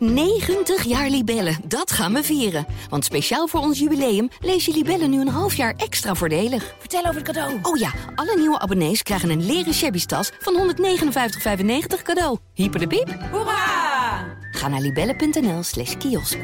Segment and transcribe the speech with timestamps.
[0.00, 2.66] 90 jaar Libellen, dat gaan we vieren.
[2.88, 6.74] Want speciaal voor ons jubileum lees je Libellen nu een half jaar extra voordelig.
[6.78, 7.58] Vertel over het cadeau.
[7.62, 12.38] Oh ja, alle nieuwe abonnees krijgen een leren shabby tas van 159,95 cadeau.
[12.54, 13.16] Hyper de piep.
[13.30, 14.38] Hoera!
[14.50, 16.38] Ga naar libellen.nl slash kiosk.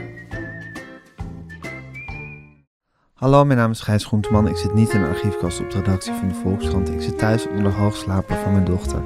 [3.14, 4.48] Hallo, mijn naam is Gijs Groenteman.
[4.48, 6.88] Ik zit niet in de archiefkast op de redactie van de Volkskrant.
[6.88, 9.02] Ik zit thuis onder de hoogslaper van mijn dochter.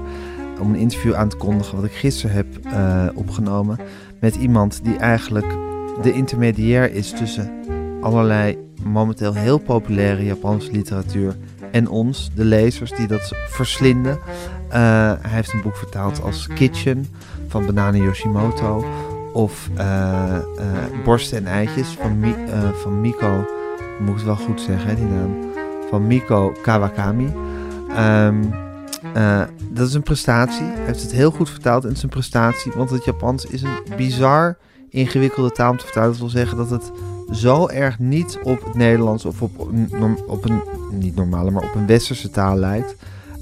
[0.60, 3.78] Om een interview aan te kondigen wat ik gisteren heb eh, opgenomen.
[4.20, 5.56] Met iemand die eigenlijk
[6.02, 7.50] de intermediair is tussen
[8.00, 11.36] allerlei momenteel heel populaire Japanse literatuur.
[11.70, 14.18] En ons, de lezers die dat verslinden.
[14.68, 17.06] Eh, hij heeft een boek vertaald als Kitchen
[17.48, 18.84] van Banana Yoshimoto.
[19.32, 20.42] Of eh, eh,
[21.04, 22.34] Borsten en Eitjes van,
[22.74, 23.44] van Miko
[23.98, 25.48] moet ik het wel goed zeggen, hè, die naam.
[25.90, 27.32] Van Miko Kawakami.
[27.96, 28.36] Ehm,
[29.14, 30.64] eh, dat is een prestatie.
[30.64, 32.72] Hij heeft het heel goed vertaald en het is een prestatie.
[32.76, 34.56] Want het Japans is een bizar
[34.90, 36.10] ingewikkelde taal om te vertalen.
[36.10, 36.90] Dat wil zeggen dat het
[37.32, 41.74] zo erg niet op het Nederlands of op een, op een niet normale, maar op
[41.74, 42.94] een westerse taal lijkt.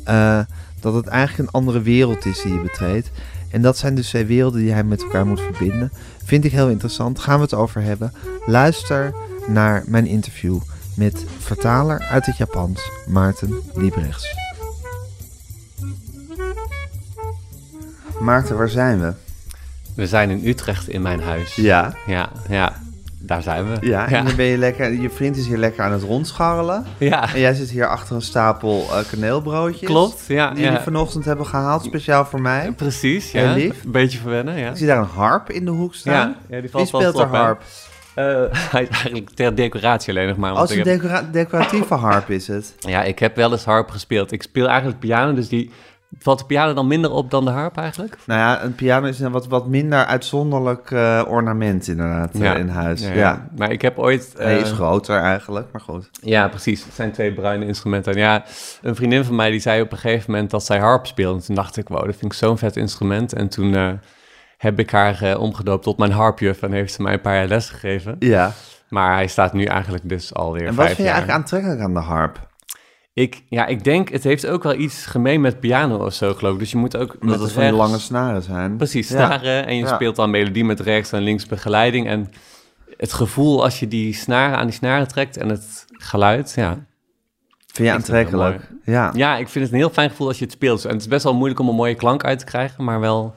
[0.05, 0.41] eh,
[0.80, 3.11] dat het eigenlijk een andere wereld is die je betreedt.
[3.50, 5.92] En dat zijn dus twee werelden die hij met elkaar moet verbinden.
[6.24, 7.18] Vind ik heel interessant.
[7.18, 8.12] Gaan we het over hebben.
[8.46, 9.14] Luister
[9.46, 10.58] naar mijn interview
[10.96, 14.47] met vertaler uit het Japans, Maarten Liebrechts.
[18.20, 19.12] Maarten, waar zijn we?
[19.97, 21.55] We zijn in Utrecht in mijn huis.
[21.55, 21.94] Ja.
[22.06, 22.72] Ja, ja.
[23.20, 23.86] Daar zijn we.
[23.86, 24.22] Ja, en ja.
[24.22, 26.84] dan ben je lekker, je vriend is hier lekker aan het rondscharrelen.
[26.98, 29.89] Ja, En jij zit hier achter een stapel eh, kaneelbroodjes.
[29.89, 30.24] klopt.
[30.28, 30.83] Ja, Die jullie ja.
[30.83, 32.72] vanochtend hebben gehaald, speciaal voor mij.
[32.77, 33.52] Precies, ja.
[33.52, 33.84] lief.
[33.84, 34.70] Een beetje verwennen, ja.
[34.70, 36.14] Ik zie daar een harp in de hoek staan.
[36.14, 37.62] Ja, ja, die Wie valt speelt er harp?
[38.14, 38.24] Eh,
[38.72, 40.52] hij is eigenlijk ter decoratie alleen nog maar.
[40.52, 42.74] Als een decora- decoratieve harp is het.
[42.78, 44.33] Ja, ik heb wel eens harp gespeeld.
[44.33, 45.70] Ik speel eigenlijk piano, dus die...
[46.19, 48.17] Valt de piano dan minder op dan de harp eigenlijk?
[48.27, 52.69] Nou ja, een piano is een wat, wat minder uitzonderlijk eh, ornament inderdaad eh, in
[52.69, 53.01] huis.
[53.01, 54.34] Ja, Maar ik heb ooit...
[54.36, 56.11] Hij eh, is groter eigenlijk, maar goed.
[56.20, 56.84] Ja, precies.
[56.84, 58.12] Het zijn twee bruine instrumenten.
[58.12, 58.45] En ja,
[58.83, 61.39] een vriendin van mij die zei op een gegeven moment dat zij harp speelde.
[61.39, 63.33] En toen dacht ik, wow, dat vind ik zo'n vet instrument.
[63.33, 63.91] En toen eh,
[64.58, 67.47] heb ik haar eh, omgedoopt tot mijn harpjuf en heeft ze mij een paar jaar
[67.47, 68.17] les gegeven.
[68.18, 68.52] Ja.
[68.89, 72.01] Maar hij staat nu eigenlijk dus alweer En wat vind je eigenlijk aantrekkelijk aan de
[72.01, 72.48] harp?
[73.18, 76.52] Ik, ja, ik denk, het heeft ook wel iets gemeen met piano of zo, geloof
[76.52, 76.58] ik.
[76.58, 78.77] Dus je moet ook Omdat met het van die rechts- lange snaren zijn.
[78.77, 79.14] Precies, Ja.
[79.27, 79.67] snaren.
[79.67, 79.95] En je Ja.
[79.95, 82.06] speelt dan melodie met rechts en links begeleiding.
[82.06, 82.30] En
[82.96, 86.70] het gevoel als je die snaren aan die snaren trekt en het geluid, ja.
[86.70, 86.86] Vind
[87.77, 88.70] je Ik vind het aantrekkelijk?
[88.84, 89.12] Ja.
[89.14, 90.85] Ja, ik vind het een heel fijn gevoel als je het speelt.
[90.85, 93.35] En het is best wel moeilijk om een mooie klank uit te krijgen, maar wel...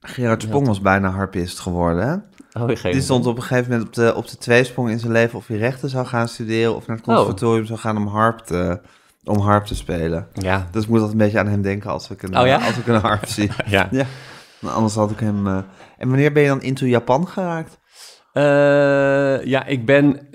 [0.00, 2.16] Gerard Spong was bijna harpist geworden, hè?
[2.52, 3.00] Oh, Die idee.
[3.00, 5.56] stond op een gegeven moment op de, op de tweesprong in zijn leven of hij
[5.56, 7.14] rechten zou gaan studeren of naar het Oh.
[7.14, 8.80] conservatorium zou gaan om harp te,
[9.24, 10.26] om harp te spelen.
[10.32, 10.68] Ja.
[10.72, 12.56] Dus ik moet altijd een beetje aan hem denken als ik een, Oh ja?
[12.66, 13.50] als een harp zie.
[13.66, 13.88] Ja.
[13.90, 14.04] Ja.
[14.62, 15.46] Anders had ik hem...
[15.46, 15.56] eh,
[15.98, 17.78] En wanneer ben je dan into Japan geraakt?
[18.32, 18.42] Eh,
[19.44, 20.28] ja, ik ben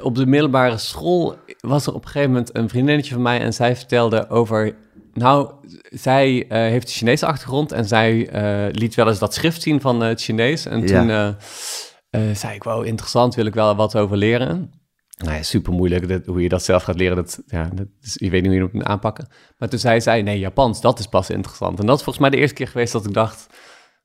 [0.00, 3.52] op de middelbare school was er op een gegeven moment een vriendinnetje van mij en
[3.54, 4.74] zij vertelde over.
[5.14, 5.50] Nou,
[5.90, 9.80] zij eh, heeft een Chinese achtergrond en zij eh, liet wel eens dat schrift zien
[9.80, 10.66] van eh, het Chinees.
[10.66, 11.36] En Ja.
[12.10, 14.72] toen zei ik, wow, interessant, wil ik wel wat over leren.
[15.16, 17.16] Nou ja, super moeilijk dat, hoe je dat zelf gaat leren.
[17.16, 19.28] Dat, ja, dat is, je weet niet hoe je het moet aanpakken.
[19.58, 21.80] Maar toen zei zij, nee, Japans, dat is pas interessant.
[21.80, 23.46] En dat is volgens mij de eerste keer geweest dat ik dacht,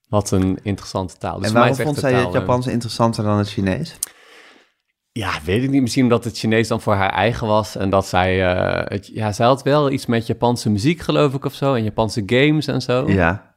[0.08, 1.40] wat een interessante taal.
[1.40, 3.98] Dus en waarom vond zij het Japans interessanter dan het Chinees?
[5.20, 5.82] Ja, weet ik niet.
[5.82, 7.76] Misschien omdat het Chinees dan voor haar eigen was.
[7.76, 8.54] En dat zij...
[8.56, 11.74] eh, het, ja, zij had wel iets met Japanse muziek, geloof ik, of zo.
[11.74, 13.10] En Japanse games en zo.
[13.10, 13.54] Ja.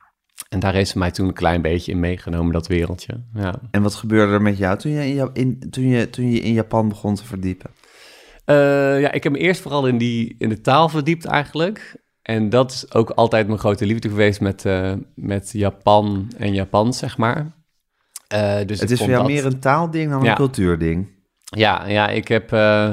[0.49, 3.25] En daar heeft ze mij toen een klein beetje in meegenomen, dat wereldje.
[3.35, 3.55] Ja.
[3.71, 6.53] En wat gebeurde er met jou toen je in, in, toen je, toen je in
[6.53, 7.71] Japan begon te verdiepen?
[8.45, 11.97] Eh, ja, ik heb me eerst vooral in, die, in de taal verdiept eigenlijk.
[12.23, 16.99] En dat is ook altijd mijn grote liefde geweest met, eh, met Japan en Japans,
[16.99, 17.53] zeg maar.
[18.67, 20.31] Dus het is voor jou dat- meer een taalding dan Ja.
[20.31, 21.12] een cultuurding.
[21.57, 22.53] Ja, ja, ik heb...
[22.53, 22.93] eh,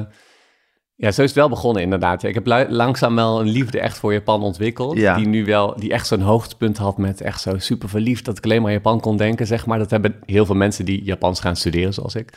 [0.96, 2.24] ja, zo is het wel begonnen inderdaad.
[2.24, 4.98] Ik heb langzaam wel een liefde echt voor Japan ontwikkeld.
[4.98, 5.16] Ja.
[5.16, 8.26] Die nu wel, die echt zo'n hoogtepunt had met echt zo super verliefd...
[8.26, 9.78] dat ik alleen maar Japan kon denken, zeg maar.
[9.78, 12.34] Dat hebben heel veel mensen die Japans gaan studeren, zoals ik.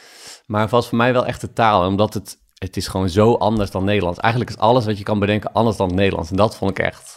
[0.46, 2.40] Maar het was voor mij wel echt de taal, omdat het...
[2.54, 4.18] Het is gewoon zo anders dan Nederlands.
[4.18, 6.30] Eigenlijk is alles wat je kan bedenken anders dan Nederlands.
[6.30, 7.16] En dat vond ik echt...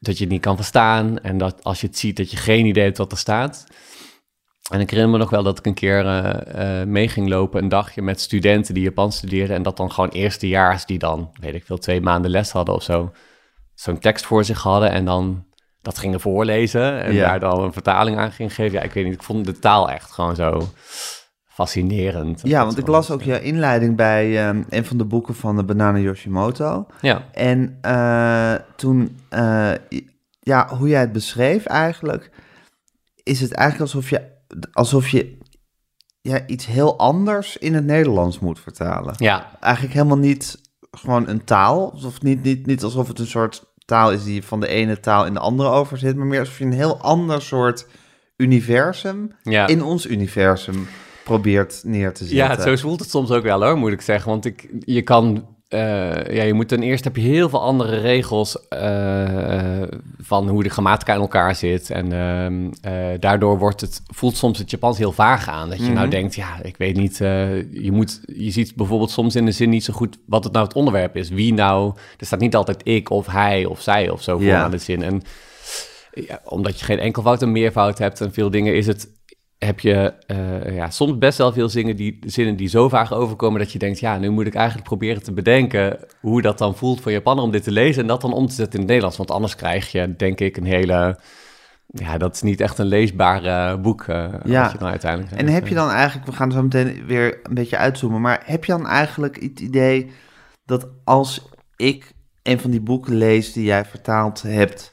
[0.00, 1.18] Dat je het niet kan verstaan.
[1.20, 3.66] En dat als je het ziet, dat je geen idee hebt wat er staat.
[4.70, 7.68] En ik herinner me nog wel dat ik een keer eh, mee ging lopen een
[7.68, 9.56] dagje met studenten die Japan studeerden.
[9.56, 12.82] En dat dan gewoon eerstejaars die dan, weet ik veel, twee maanden les hadden of
[12.82, 13.12] zo.
[13.74, 15.44] Zo'n tekst voor zich hadden en dan
[15.82, 17.02] dat gingen voorlezen.
[17.02, 17.28] En Ja.
[17.28, 18.72] daar dan een vertaling aan ging geven.
[18.78, 20.62] Ja, ik weet niet, ik vond de taal echt gewoon zo
[21.46, 22.40] fascinerend.
[22.44, 25.64] Ja, want ik las ook je inleiding bij ehm, een van de boeken van de
[25.64, 26.86] Banana Yoshimoto.
[27.00, 29.18] Ja, En eh, toen,
[30.40, 32.30] ja, hoe jij het beschreef eigenlijk,
[33.22, 34.32] is het eigenlijk alsof je
[34.72, 35.38] alsof je
[36.20, 39.14] ja, iets heel anders in het Nederlands moet vertalen.
[39.16, 40.60] Ja, Eigenlijk helemaal niet
[40.90, 44.60] gewoon een taal, of niet, niet, niet alsof het een soort taal is die van
[44.60, 47.42] de ene taal in de andere over zit, maar meer alsof je een heel ander
[47.42, 47.86] soort
[48.36, 49.66] universum ja.
[49.66, 50.86] in ons universum
[51.24, 52.66] probeert neer te zetten.
[52.66, 54.30] Ja, zo voelt het soms ook wel hoor, moet ik zeggen.
[54.30, 55.46] Want ik, je kan,
[56.34, 59.82] ja, je moet ten eerste heb je heel veel andere regels eh,
[60.18, 61.90] van hoe de grammatica in elkaar zit.
[61.90, 65.68] En ehm, eh, daardoor wordt het, voelt soms het Japans heel vaag aan.
[65.68, 69.36] Dat je nou denkt, ja, ik weet niet, eh, je moet, je ziet bijvoorbeeld soms
[69.36, 71.28] in de zin niet zo goed wat het nou het onderwerp is.
[71.28, 74.62] Wie nou, er staat niet altijd ik of hij of zij of zo voor Ja.
[74.62, 75.02] aan de zin.
[75.02, 75.22] En
[76.10, 79.08] ja, omdat je geen enkelvoud en meervoud hebt en veel dingen, is het,
[79.64, 83.60] heb je eh, ja, soms best wel veel zinnen die, zinnen die zo vaag overkomen
[83.60, 87.00] dat je denkt, ja, nu moet ik eigenlijk proberen te bedenken hoe dat dan voelt
[87.00, 89.16] voor Japaner om dit te lezen en dat dan om te zetten in het Nederlands.
[89.16, 91.18] Want anders krijg je, denk ik, een hele,
[91.86, 94.70] ja, dat is niet echt een leesbaar eh, boek eh Ja.
[94.72, 97.76] je dan uiteindelijk En heb je dan eigenlijk, we gaan zo meteen weer een beetje
[97.76, 100.10] uitzoomen, maar heb je dan eigenlijk het idee
[100.64, 102.12] dat als ik
[102.42, 104.90] een van die boeken lees die jij vertaald hebt,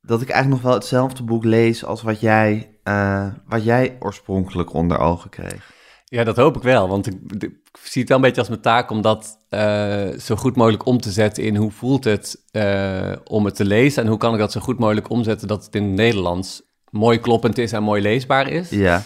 [0.00, 4.72] dat ik eigenlijk nog wel hetzelfde boek lees als wat jij, eh, wat jij oorspronkelijk
[4.72, 5.70] onder ogen kreeg?
[6.04, 6.88] Ja, dat hoop ik wel.
[6.88, 7.52] Want ik, ik
[7.82, 11.00] zie het wel een beetje als mijn taak om dat eh, zo goed mogelijk om
[11.00, 14.02] te zetten in hoe voelt het eh, om het te lezen.
[14.02, 17.18] En hoe kan ik dat zo goed mogelijk omzetten dat het in het Nederlands mooi
[17.20, 18.70] kloppend is en mooi leesbaar is.
[18.70, 19.02] Ja,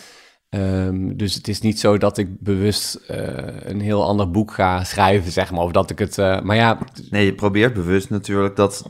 [0.48, 3.00] Ehm, dus het is niet zo dat ik bewust
[3.64, 5.62] een heel ander boek ga schrijven, zeg maar.
[5.62, 6.16] Of dat ik het.
[6.16, 6.78] maar ja,
[7.10, 8.84] nee, je probeert bewust natuurlijk dat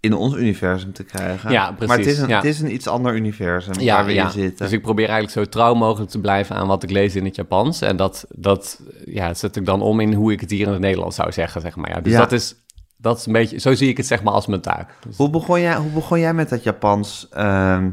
[0.00, 1.50] in ons universum te krijgen.
[1.50, 2.36] Ja, precies, Maar het is een, ja.
[2.36, 4.24] het is een iets ander universum ja, waar we ja.
[4.24, 4.64] in zitten.
[4.64, 7.36] Dus ik probeer eigenlijk zo trouw mogelijk te blijven aan wat ik lees in het
[7.36, 7.80] Japans.
[7.80, 10.80] En dat, dat ja, zet ik dan om in hoe ik het hier in het
[10.80, 11.90] Nederlands zou zeggen, zeg maar.
[11.90, 12.54] Ja, dus dat is.
[12.96, 14.94] Dat is een beetje, zo zie ik het zeg maar als mijn taak.
[15.06, 17.90] Dus- Hoe begon jij, hoe begon jij met dat Japans ehm,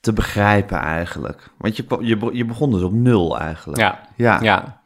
[0.00, 1.50] te begrijpen eigenlijk?
[1.58, 3.80] Want je, je, je begon dus op nul eigenlijk.
[3.80, 4.38] Ja, Ja.
[4.42, 4.81] ja.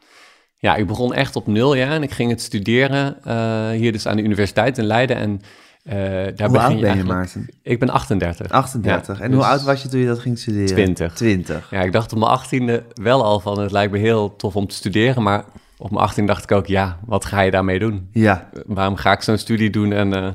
[0.59, 1.91] Ja, ik begon echt op nul, ja.
[1.91, 5.17] En ik ging het studeren eh, hier dus aan de universiteit in Leiden.
[5.17, 5.41] En
[5.83, 5.97] eh,
[6.37, 7.49] daar Hoe begin oud ben je, Maarten?
[7.63, 8.51] Ik ben 38.
[8.51, 9.19] 38.
[9.19, 10.67] Ja, en dus- hoe oud was je toen je dat ging studeren?
[10.67, 11.15] 20.
[11.15, 11.71] 20.
[11.71, 14.67] Ja, ik dacht op mijn achttiende wel al van het lijkt me heel tof om
[14.67, 15.23] te studeren.
[15.23, 15.45] Maar
[15.79, 18.09] op mijn 18 dacht ik ook, ja, wat ga je daarmee doen?
[18.13, 18.49] Ja.
[18.67, 19.93] Waarom ga ik zo'n studie doen?
[19.93, 20.29] En, eh,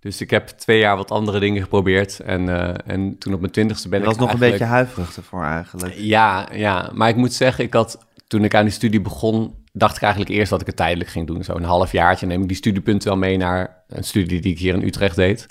[0.00, 2.20] dus ik heb twee jaar wat andere dingen geprobeerd.
[2.20, 2.48] En,
[2.86, 5.94] en toen op mijn twintigste ben Je ik was nog een beetje huiverig ervoor eigenlijk.
[5.96, 9.96] Ja, ja, maar ik moet zeggen, ik had, toen ik aan die studie begon, dacht
[9.96, 11.44] ik eigenlijk eerst dat ik het tijdelijk ging doen.
[11.44, 14.74] Zo'n half jaartje neem ik die studiepunten wel mee naar een studie die ik hier
[14.74, 15.46] in Utrecht deed.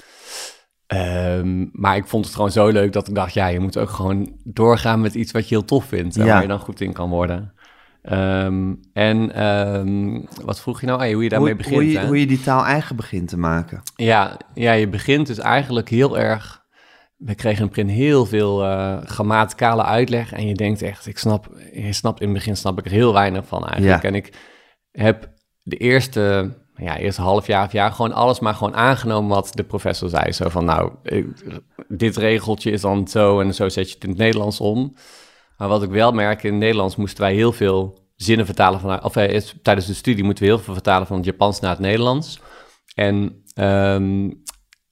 [0.88, 3.90] Ehm, maar ik vond het gewoon zo leuk dat ik dacht, ja, je moet ook
[3.90, 6.34] gewoon doorgaan met iets wat je heel tof vindt en Ja.
[6.34, 7.54] waar je dan goed in kan worden.
[8.02, 11.02] Ehm, en ehm, wat vroeg je nou?
[11.02, 11.76] Ah, hoe je daarmee hoe, begint.
[11.76, 13.82] hoe, je, hoe je die taal eigen begint te maken.
[13.96, 16.66] Ja, ja, je begint dus eigenlijk heel erg.
[17.18, 20.32] We kregen in het begin heel veel eh, grammaticale uitleg.
[20.34, 23.14] En je denkt echt, ik snap, je snapt in het begin snap ik er heel
[23.14, 24.02] weinig van eigenlijk.
[24.02, 24.08] Ja.
[24.10, 24.34] En ik
[24.92, 25.30] heb
[25.62, 29.64] de eerste, ja, eerste half jaar of jaar gewoon alles maar gewoon aangenomen wat de
[29.64, 30.32] professor zei.
[30.32, 34.10] Zo van, nou, ik- dit regeltje is dan zo en zo zet je het in
[34.10, 34.96] het Nederlands om.
[35.58, 39.04] Maar wat ik wel merk, in het Nederlands moesten wij heel veel zinnen vertalen van,
[39.04, 41.80] of eh, tijdens de studie moeten we heel veel vertalen van het Japans naar het
[41.80, 42.40] Nederlands.
[42.96, 44.30] En ehm,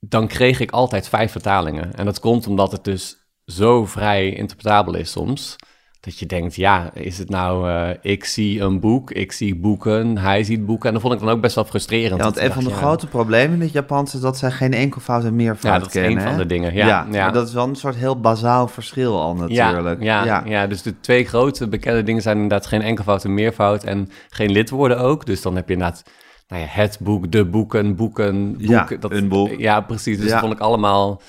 [0.09, 1.95] dan kreeg ik altijd vijf vertalingen.
[1.95, 5.55] En dat komt omdat het dus zo vrij interpretabel is soms.
[5.99, 10.17] Dat je denkt, ja, is het nou, eh, ik zie een boek, ik zie boeken,
[10.17, 10.87] hij ziet boeken.
[10.87, 12.17] En dat vond ik dan ook best wel frustrerend.
[12.17, 14.73] Ja, want een van de ja, grote problemen in het Japans is dat zij geen
[14.73, 17.31] enkelvoud en meervoud Ja, dat is een van de dingen, ja, ja.
[17.31, 20.03] dat is wel een soort heel bazaal verschil al natuurlijk.
[20.03, 20.67] Ja, ja, ja.
[20.67, 24.99] dus de twee grote bekende dingen zijn inderdaad geen enkelvoud en meervoud en geen lidwoorden
[24.99, 25.25] ook.
[25.25, 26.03] Dus dan heb je inderdaad
[26.47, 29.49] nou ja, het boek, de boeken, boeken, Ja, dat, een boek.
[29.57, 30.17] Ja, precies.
[30.17, 30.31] Dus Ja.
[30.31, 31.21] dat vond ik allemaal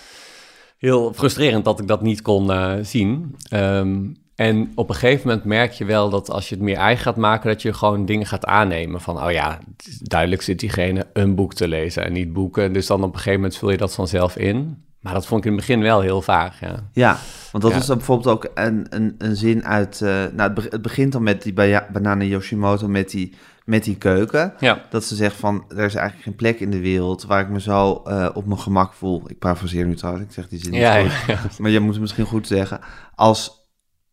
[0.78, 3.36] heel frustrerend dat ik dat niet kon eh, zien.
[3.48, 3.98] Ehm,
[4.34, 7.16] en op een gegeven moment merk je wel dat als je het meer eigen gaat
[7.16, 9.00] maken, dat je gewoon dingen gaat aannemen.
[9.00, 9.58] Van, oh ja,
[10.02, 12.72] duidelijk zit diegene een boek te lezen en niet boeken.
[12.72, 14.84] Dus dan op een gegeven moment vul je dat vanzelf in.
[15.00, 16.88] Maar dat vond ik in het begin wel heel vaag, ja.
[16.92, 17.18] Ja,
[17.52, 17.78] want dat Ja.
[17.78, 20.00] is dan bijvoorbeeld ook een, een, een zin uit...
[20.00, 21.52] eh, nou, het, be- het begint dan met die
[21.92, 23.34] Banana Yoshimoto, met die,
[23.66, 24.54] met die keuken.
[24.58, 27.48] Ja, Dat ze zegt van, er is eigenlijk geen plek in de wereld waar ik
[27.48, 29.22] me zo eh, op mijn gemak voel.
[29.26, 31.10] Ik parafraseer nu trouwens, ik zeg die zin niet ja, goed.
[31.26, 31.40] ja, ja.
[31.58, 32.80] Maar je moet het misschien goed zeggen.
[33.14, 33.64] Als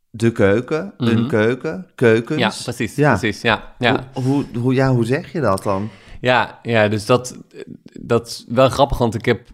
[0.10, 1.28] de keuken, een Mhm.
[1.28, 2.40] keuken, keukens.
[2.40, 2.96] Ja, precies.
[2.96, 3.18] Ja.
[3.18, 4.08] precies ja, ja.
[4.14, 5.90] Hoe, hoe, hoe, ja, hoe zeg je dat dan?
[6.22, 7.38] Ja, ja, dus dat,
[8.02, 9.48] dat is wel grappig, want ik heb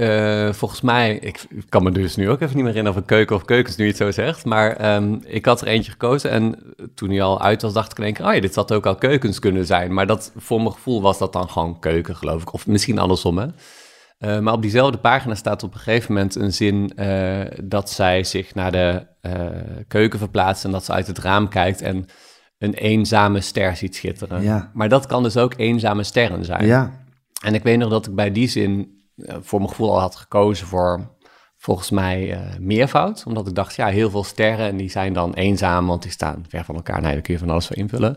[0.00, 2.96] eh, volgens mij, ik, ik kan me dus nu ook even niet meer herinneren of
[2.96, 6.30] een keuken of keukens nu het zo zegt, maar ehm, ik had er eentje gekozen
[6.30, 6.58] en
[6.94, 8.86] toen hij al uit was, dacht ik in één keer, oh ja, dit had ook
[8.86, 9.94] al keukens kunnen zijn.
[9.94, 13.38] Maar dat, voor mijn gevoel was dat dan gewoon keuken, geloof ik, of misschien andersom,
[13.38, 13.46] hè.
[14.18, 18.24] Eh, maar op diezelfde pagina staat op een gegeven moment een zin eh, dat zij
[18.24, 19.06] zich naar de
[19.88, 22.06] keuken verplaatst en dat ze uit het raam kijkt en
[22.58, 24.42] een eenzame ster ziet schitteren.
[24.42, 24.70] Ja.
[24.74, 26.66] Maar dat kan dus ook eenzame sterren zijn.
[26.66, 26.90] Ja,
[27.42, 28.99] En ik weet nog dat ik bij die zin
[29.40, 31.18] voor mijn gevoel al had gekozen voor
[31.56, 33.22] volgens mij eh, meervoud.
[33.26, 36.44] Omdat ik dacht, ja, heel veel sterren en die zijn dan eenzaam, want die staan
[36.48, 37.00] ver van elkaar.
[37.00, 38.16] Nee, daar kun je van alles voor invullen.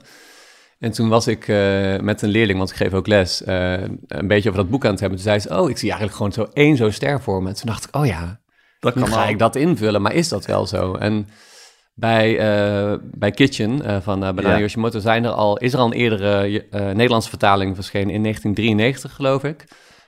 [0.79, 4.27] En toen was ik eh, met een leerling, want ik geef ook les, eh, een
[4.27, 5.19] beetje over dat boek aan het hebben.
[5.19, 7.49] Toen zei ze, oh, ik zie eigenlijk gewoon zo één zo'n ster voor me.
[7.49, 8.39] En toen dacht ik, oh ja,
[8.79, 10.95] dat nu ga ik dat invullen, maar is dat wel zo?
[10.95, 11.27] En
[11.95, 14.59] bij, eh, bij Kitchen eh, van uh, Banana Ja.
[14.59, 19.15] Yoshimoto zijn er al, is er al een eerdere eh, Nederlandse vertaling verschenen in 1993,
[19.15, 19.65] geloof ik.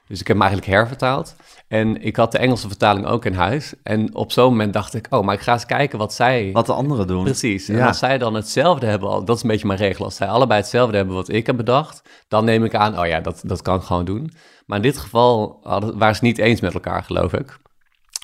[0.08, 1.36] Dus ik heb hem eigenlijk hervertaald.
[1.68, 3.74] En ik had de Engelse vertaling ook in huis.
[3.84, 6.50] En op zo'n moment dacht ik, oh, maar ik ga eens kijken wat zij...
[6.54, 7.24] Wat de anderen doen.
[7.24, 7.70] Precies.
[7.70, 7.88] En Ja.
[7.88, 10.06] als zij dan hetzelfde hebben, dat is een beetje mijn regel.
[10.06, 13.20] Als zij allebei hetzelfde hebben wat ik heb bedacht, dan neem ik aan, oh ja,
[13.20, 14.32] dat, dat kan ik gewoon doen.
[14.66, 17.58] Maar in dit geval hadden, waren ze niet eens met elkaar, geloof ik.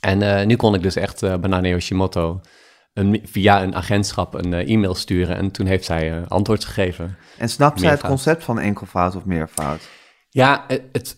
[0.02, 2.42] En eh, nu kon ik dus echt eh Banana Yoshimoto
[2.94, 5.36] een, via een agentschap een eh, e-mail sturen.
[5.38, 7.18] En toen heeft zij antwoord gegeven.
[7.38, 9.82] En snapt zij het concept van enkelvoud of meervoud?
[10.30, 11.16] Ja, het-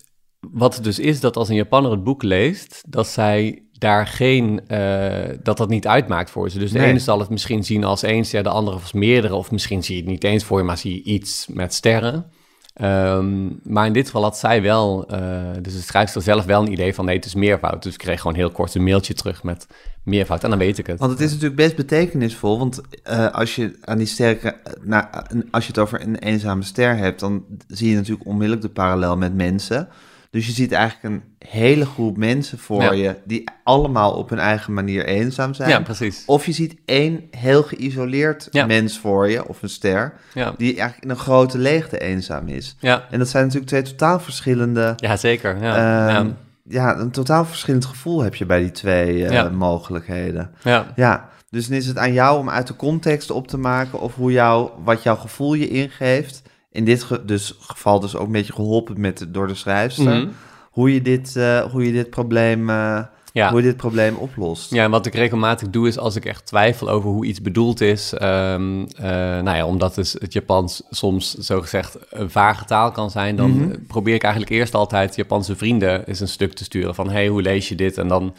[0.52, 4.62] wat het dus is, dat als een Japanner het boek leest, dat zij daar geen,
[4.68, 6.60] eh, dat dat niet uitmaakt voor ze.
[6.60, 6.88] Dus de Nee.
[6.90, 9.96] ene zal het misschien zien als eens, ja, de andere als meerdere, of misschien zie
[9.96, 12.26] je het niet eens voor je, maar zie je iets met sterren.
[12.74, 16.72] Ehm, maar in dit geval had zij wel, eh, dus de schrijfster zelf wel een
[16.72, 17.84] idee van nee, het is meervoud.
[17.84, 19.68] Dus ik kreeg gewoon heel kort een mailtje terug met
[20.04, 21.00] meervoud en dan weet ik het.
[21.00, 25.06] Want het is natuurlijk best betekenisvol, want eh, als je aan die sterke, nou,
[25.52, 29.18] als je het over een eenzame ster hebt, dan zie je natuurlijk onmiddellijk de parallel
[29.18, 29.88] met mensen.
[30.34, 32.92] Dus je ziet eigenlijk een hele groep mensen voor Ja.
[32.92, 35.70] je die allemaal op hun eigen manier eenzaam zijn.
[35.70, 36.24] Ja, precies.
[36.26, 38.66] Of je ziet één heel geïsoleerd Ja.
[38.66, 42.76] mens voor je, of een ster, Ja, die eigenlijk in een grote leegte eenzaam is.
[42.80, 43.06] ja.
[43.12, 45.62] En dat zijn natuurlijk twee totaal verschillende ja zeker.
[45.64, 46.08] Ja.
[46.18, 46.30] Ehm,
[46.64, 46.98] ja.
[47.00, 50.52] een totaal verschillend gevoel heb je bij die twee eh, mogelijkheden.
[50.64, 50.86] ja.
[50.96, 54.16] Ja, dus dan is het aan jou om uit de context op te maken of
[54.16, 56.42] hoe jou, wat jouw gevoel je ingeeft.
[56.74, 60.16] In dit ge- dus geval dus ook een beetje geholpen met, door de schrijfster.
[60.20, 60.28] Mhm.
[60.72, 63.02] Hoe je dit, eh, hoe je dit probleem, eh,
[63.32, 63.50] Ja.
[63.50, 64.74] hoe je dit probleem oplost.
[64.74, 67.82] Ja, en wat ik regelmatig doe is als ik echt twijfel over hoe iets bedoeld
[67.82, 68.14] is.
[68.14, 69.04] ehm, eh,
[69.42, 73.76] nou ja, omdat dus het Japans soms zogezegd een vage taal kan zijn, dan Mhm.
[73.88, 77.42] probeer ik eigenlijk eerst altijd Japanse vrienden eens een stuk te sturen van hey, hoe
[77.42, 77.98] lees je dit?
[77.98, 78.34] En dan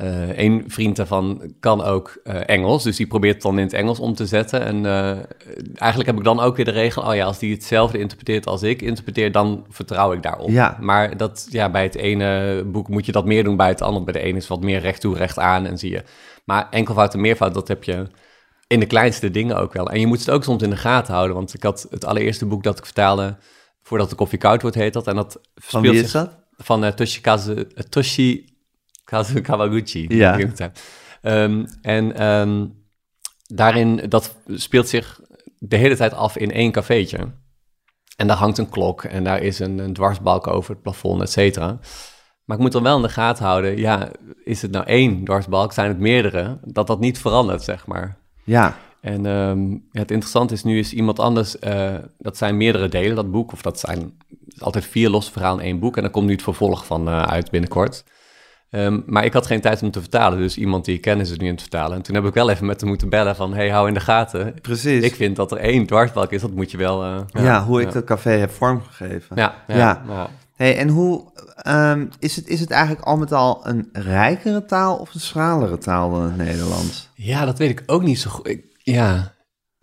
[0.00, 3.72] eh een vriend daarvan kan ook eh, Engels, dus die probeert het dan in het
[3.72, 4.64] Engels om te zetten.
[4.64, 5.10] En eh,
[5.74, 8.62] eigenlijk heb ik dan ook weer de regel, oh ja, als die hetzelfde interpreteert als
[8.62, 10.48] ik interpreteer, dan vertrouw ik daarop.
[10.48, 10.76] Ja.
[10.80, 14.04] Maar dat, ja, bij het ene boek moet je dat meer doen, bij het andere,
[14.04, 16.02] bij de ene is wat meer recht toe, recht aan en zie je.
[16.44, 18.06] Maar enkelvoud en meervoud, dat heb je
[18.66, 19.90] in de kleinste dingen ook wel.
[19.90, 22.46] En je moet het ook soms in de gaten houden, want ik had het allereerste
[22.46, 23.36] boek dat ik vertaalde,
[23.82, 25.06] voordat de koffie koud wordt, heet dat.
[25.06, 26.38] En dat Van wie is dat?
[26.56, 27.84] van eh, Toshikazu, eh,
[29.10, 30.06] Toshikazu Kawaguchi.
[30.08, 30.38] Ja.
[31.22, 32.66] Ehm, en ehm,
[33.46, 35.20] daarin, dat speelt zich
[35.58, 37.18] de hele tijd af in één cafeetje.
[38.16, 41.30] En daar hangt een klok en daar is een, een dwarsbalk over het plafond, et
[41.30, 41.78] cetera.
[42.44, 44.08] Maar ik moet dan wel in de gaten houden, ja,
[44.44, 46.58] is het nou één dwarsbalk, zijn het meerdere?
[46.64, 48.18] Dat dat niet verandert, zeg maar.
[48.44, 53.16] Ja, En ehm, het interessante is, nu is iemand anders, eh, dat zijn meerdere delen,
[53.16, 54.18] dat boek, of dat zijn
[54.58, 55.96] altijd vier losse verhalen in één boek.
[55.96, 58.04] En daar komt nu het vervolg van eh, uit binnenkort.
[58.70, 61.30] Ehm, maar ik had geen tijd om te vertalen, dus iemand die ik ken is
[61.30, 61.96] het nu aan het vertalen.
[61.96, 64.00] En toen heb ik wel even met hem moeten bellen van, hey, hou in de
[64.00, 64.54] gaten.
[64.62, 65.04] precies.
[65.04, 67.02] Ik vind dat er één dwarsbalk is, dat moet je wel...
[67.04, 69.36] eh, ja, hoe ik dat café heb vormgegeven.
[69.36, 70.02] Ja, ja, Ja.
[70.08, 70.28] ja.
[70.56, 71.24] Hey, en hoe
[71.56, 75.78] ehm, is, het, is het eigenlijk al met al een rijkere taal of een schralere
[75.78, 77.08] taal dan het Nederlands?
[77.14, 78.48] Ja, dat weet ik ook niet zo goed.
[78.48, 79.32] Ik- Ja,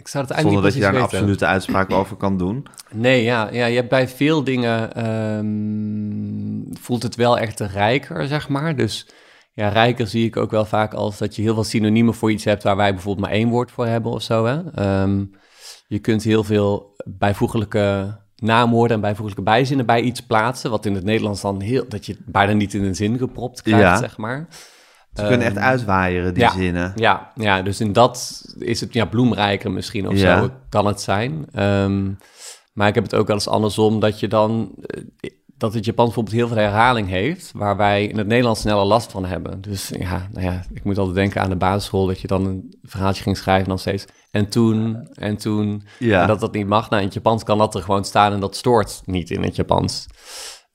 [0.08, 2.66] ik zou het eigenlijk Zonder dat je daar een absolute uitspraak over kan doen.
[2.92, 8.50] Nee, ja, ja, je hebt bij veel dingen ehm, voelt het wel echt rijker, zeg
[8.50, 8.76] maar.
[8.76, 9.08] Dus
[9.54, 12.44] ja, rijker zie ik ook wel vaak als dat je heel veel synoniemen voor iets
[12.44, 14.46] hebt waar wij bijvoorbeeld maar één woord voor hebben of zo.
[14.46, 14.72] Hè?
[14.74, 15.26] Ehm,
[15.88, 21.04] je kunt heel veel bijvoeglijke naamwoorden en bijvoeglijke bijzinnen bij iets plaatsen, wat in het
[21.04, 23.98] Nederlands dan heel, dat je bijna niet in een zin gepropt krijgt, Ja.
[23.98, 24.48] zeg maar.
[25.18, 26.52] Ze kunnen echt Ehm, uitwaaieren, die ja.
[26.52, 26.92] zinnen.
[26.96, 30.40] Ja, ja, dus in dat is het ja, bloemrijker misschien of Ja.
[30.42, 31.46] zo, kan het zijn.
[31.52, 32.12] Ehm,
[32.74, 34.72] maar ik heb het ook wel eens andersom, dat je dan...
[34.82, 38.86] eh, dat het Japans bijvoorbeeld heel veel herhaling heeft, waar wij in het Nederlands sneller
[38.86, 39.62] last van hebben.
[39.62, 42.74] Dus ja, nou ja, ik moet altijd denken aan de basisschool, dat je dan een
[42.84, 46.22] verhaaltje ging schrijven en dan steeds en toen, en toen, Ja.
[46.22, 46.90] en dat dat niet mag.
[46.90, 49.56] Nou, in het Japans kan dat er gewoon staan en dat stoort niet in het
[49.56, 50.06] Japans.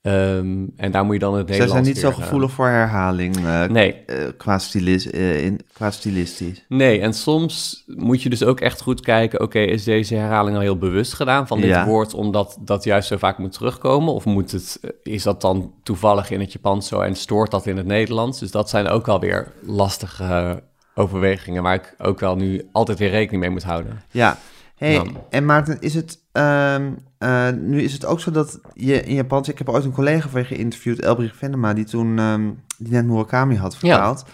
[0.03, 3.35] Ehm, en daar moet je dan het Zij Nederlands zijn niet zo gevoelig voor herhaling
[3.35, 6.65] eh, Nee, eh, qua, stilis, eh, in, qua stilistisch.
[6.67, 10.61] Nee, en soms moet je dus ook echt goed kijken, oké, is deze herhaling al
[10.61, 11.85] heel bewust gedaan van dit Ja.
[11.85, 14.13] woord, omdat dat juist zo vaak moet terugkomen?
[14.13, 17.77] Of moet het, is dat dan toevallig in het Japans zo en stoort dat in
[17.77, 18.39] het Nederlands?
[18.39, 20.63] Dus dat zijn ook alweer lastige
[20.95, 24.03] overwegingen waar ik ook wel nu altijd weer rekening mee moet houden.
[24.11, 24.37] Ja.
[24.75, 26.91] Hey, en Maarten, is het, ehm,
[27.23, 29.45] eh, nu is het ook zo dat je in Japan...
[29.47, 31.73] Ik heb ooit een collega van je geïnterviewd, Elbrich Venema...
[31.73, 34.25] die toen ehm, die net Murakami had vertaald.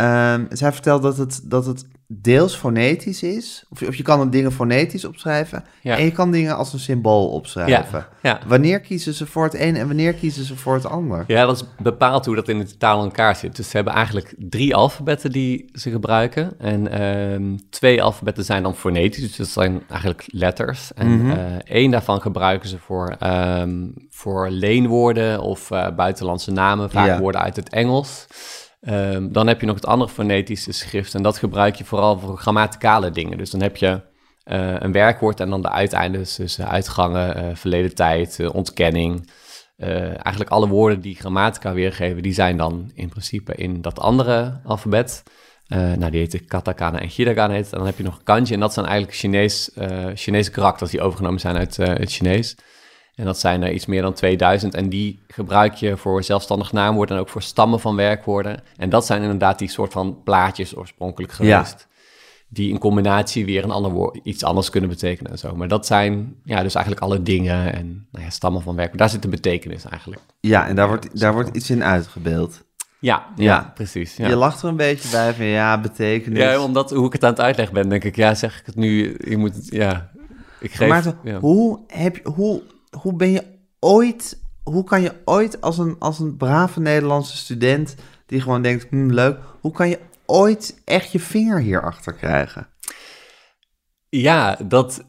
[0.00, 3.64] Ehm, zij vertelde dat het, dat het deels fonetisch is.
[3.70, 5.64] Of, je- of je kan dingen fonetisch opschrijven.
[5.80, 5.96] Ja.
[5.96, 8.06] En je kan dingen als een symbool opschrijven.
[8.22, 8.38] Ja.
[8.46, 11.24] Wanneer kiezen ze voor het een en wanneer kiezen ze voor het ander?
[11.26, 13.56] Ja, dat is bepaald hoe dat in de taal in elkaar zit.
[13.56, 16.52] Dus ze hebben eigenlijk drie alfabetten die ze gebruiken.
[16.58, 20.94] En ehm, twee alfabetten zijn dan fonetisch, dus dat zijn eigenlijk letters.
[20.94, 21.30] En Mhm.
[21.30, 27.40] eh, één daarvan gebruiken ze voor, ehm, voor leenwoorden of eh, buitenlandse namen, vaak woorden
[27.40, 28.26] uit het Engels.
[28.80, 32.38] Ehm, dan heb je nog het andere fonetische schrift en dat gebruik je vooral voor
[32.38, 33.38] grammaticale dingen.
[33.38, 34.08] Dus dan heb je
[34.50, 39.30] eh, een werkwoord en dan de uiteindes, dus eh, uitgangen, eh, verleden tijd, ontkenning.
[39.76, 45.22] Eigenlijk alle woorden die grammatica weergeven, die zijn dan in principe in dat andere alfabet.
[45.68, 47.54] Nou, die heet katakana en hiragana.
[47.54, 49.70] En dan heb je nog kanji en dat zijn eigenlijk Chinees,
[50.14, 52.56] Chinese karakters die overgenomen zijn uit het Chinees.
[53.20, 57.16] En dat zijn er iets meer dan 2000 en die gebruik je voor zelfstandig naamwoorden
[57.16, 58.60] en ook voor stammen van werkwoorden.
[58.76, 61.36] En dat zijn inderdaad die soort van plaatjes oorspronkelijk Ja.
[61.58, 61.88] geweest.
[62.48, 65.56] Die in combinatie weer een ander woord, iets anders kunnen betekenen en zo.
[65.56, 69.06] Maar dat zijn ja, dus eigenlijk alle dingen en nou ja, stammen van werkwoorden.
[69.06, 70.22] Daar zit de betekenis eigenlijk.
[70.40, 72.62] Ja, en daar wordt, daar wordt iets in uitgebeeld.
[72.98, 73.72] Ja, ja, Ja.
[73.74, 74.16] precies.
[74.16, 74.28] Ja.
[74.28, 76.38] Je lacht er een beetje bij van ja, betekenis.
[76.38, 78.76] Ja, omdat hoe ik het aan het uitleggen ben, denk ik, ja, zeg ik het
[78.76, 80.10] nu, je moet, ja,
[80.60, 82.62] ik geef, Maarten, hoe, heb je, hoe,
[82.96, 83.44] hoe ben je
[83.80, 87.94] ooit, hoe kan je ooit als een, als een brave Nederlandse student
[88.26, 92.66] die gewoon denkt, hm, leuk, hoe kan je ooit echt je vinger hierachter krijgen?
[94.08, 95.04] Ja, dat,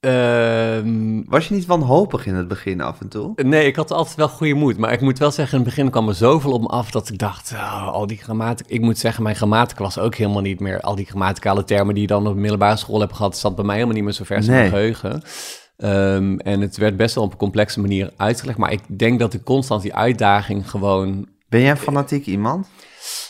[0.00, 3.32] ehm, Was je niet wanhopig in het begin af en toe?
[3.42, 5.90] nee, ik had altijd wel goede moed, maar ik moet wel zeggen, in het begin
[5.90, 8.98] kwam er zoveel op me af dat ik dacht, oh, al die grammatica, ik moet
[8.98, 12.26] zeggen, mijn grammatica was ook helemaal niet meer, al die grammaticale termen die je dan
[12.26, 14.42] op de middelbare school hebt gehad, zat bij mij helemaal niet meer zo ver in
[14.46, 14.50] Nee.
[14.56, 15.22] mijn geheugen.
[15.76, 19.34] Ehm, en het werd best wel op een complexe manier uitgelegd, maar ik denk dat
[19.34, 22.68] ik constant die uitdaging gewoon Ben jij een fanatiek iemand?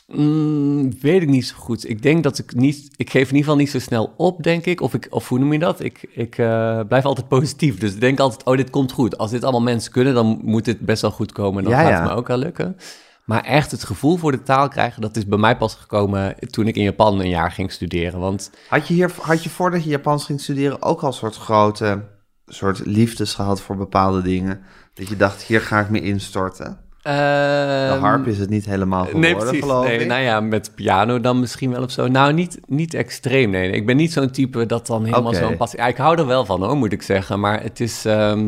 [0.06, 1.88] Mm, weet ik niet zo goed.
[1.88, 2.90] Ik denk dat ik niet...
[2.96, 4.80] Ik geef in ieder geval niet zo snel op, denk ik.
[4.80, 5.80] Of, ik, of hoe noem je dat?
[5.80, 7.78] Ik, ik eh, blijf altijd positief.
[7.78, 9.18] Dus ik denk altijd, oh, dit komt goed.
[9.18, 11.58] Als dit allemaal mensen kunnen, dan moet dit best wel goed komen.
[11.58, 12.00] En dan Ja, gaat ja.
[12.00, 12.76] het me ook wel lukken.
[13.24, 16.66] Maar echt het gevoel voor de taal krijgen, dat is bij mij pas gekomen toen
[16.66, 18.20] ik in Japan een jaar ging studeren.
[18.20, 22.02] Want Had je, hier, had je voordat je Japans ging studeren ook al soort grote
[22.46, 24.60] soort liefdes gehad voor bepaalde dingen?
[24.94, 26.78] Dat je dacht, hier ga ik me instorten.
[27.02, 30.06] De harp is het niet helemaal geworden, Ehm, Nee, geloof Nee, ik.
[30.06, 32.08] nou ja, met piano dan misschien wel of zo.
[32.08, 33.70] Nou, niet, niet extreem, nee.
[33.70, 35.78] Ik ben niet zo'n type dat dan helemaal zo'n passie...
[35.78, 37.40] Ja, ik hou er wel van, hoor, moet ik zeggen.
[37.40, 38.04] Maar het is...
[38.04, 38.46] ehm,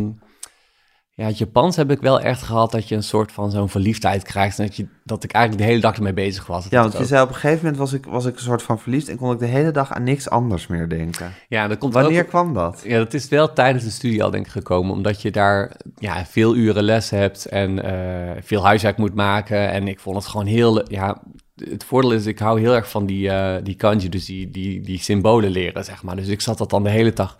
[1.18, 4.22] ja, het Japans heb ik wel echt gehad dat je een soort van zo'n verliefdheid
[4.22, 4.59] krijgt.
[4.59, 6.62] En dat, je, dat ik eigenlijk de hele dag ermee bezig was.
[6.62, 8.40] Dat Ja, want je ook- zei op een gegeven moment was ik, was ik een
[8.42, 11.33] soort van verliefd en kon ik de hele dag aan niks anders meer denken.
[11.48, 12.83] ja, dat komt Wanneer ook- kwam dat?
[12.85, 16.26] Ja, dat is wel tijdens de studie al denk ik gekomen, omdat je daar ja,
[16.26, 19.70] veel uren les hebt en eh, veel huiswerk moet maken.
[19.70, 21.22] En ik vond het gewoon heel, ja,
[21.55, 24.81] het voordeel is, ik hou heel erg van die, eh, die kanji, dus die, die,
[24.81, 26.16] die symbolen leren, zeg maar.
[26.16, 27.37] Dus ik zat dat dan de hele dag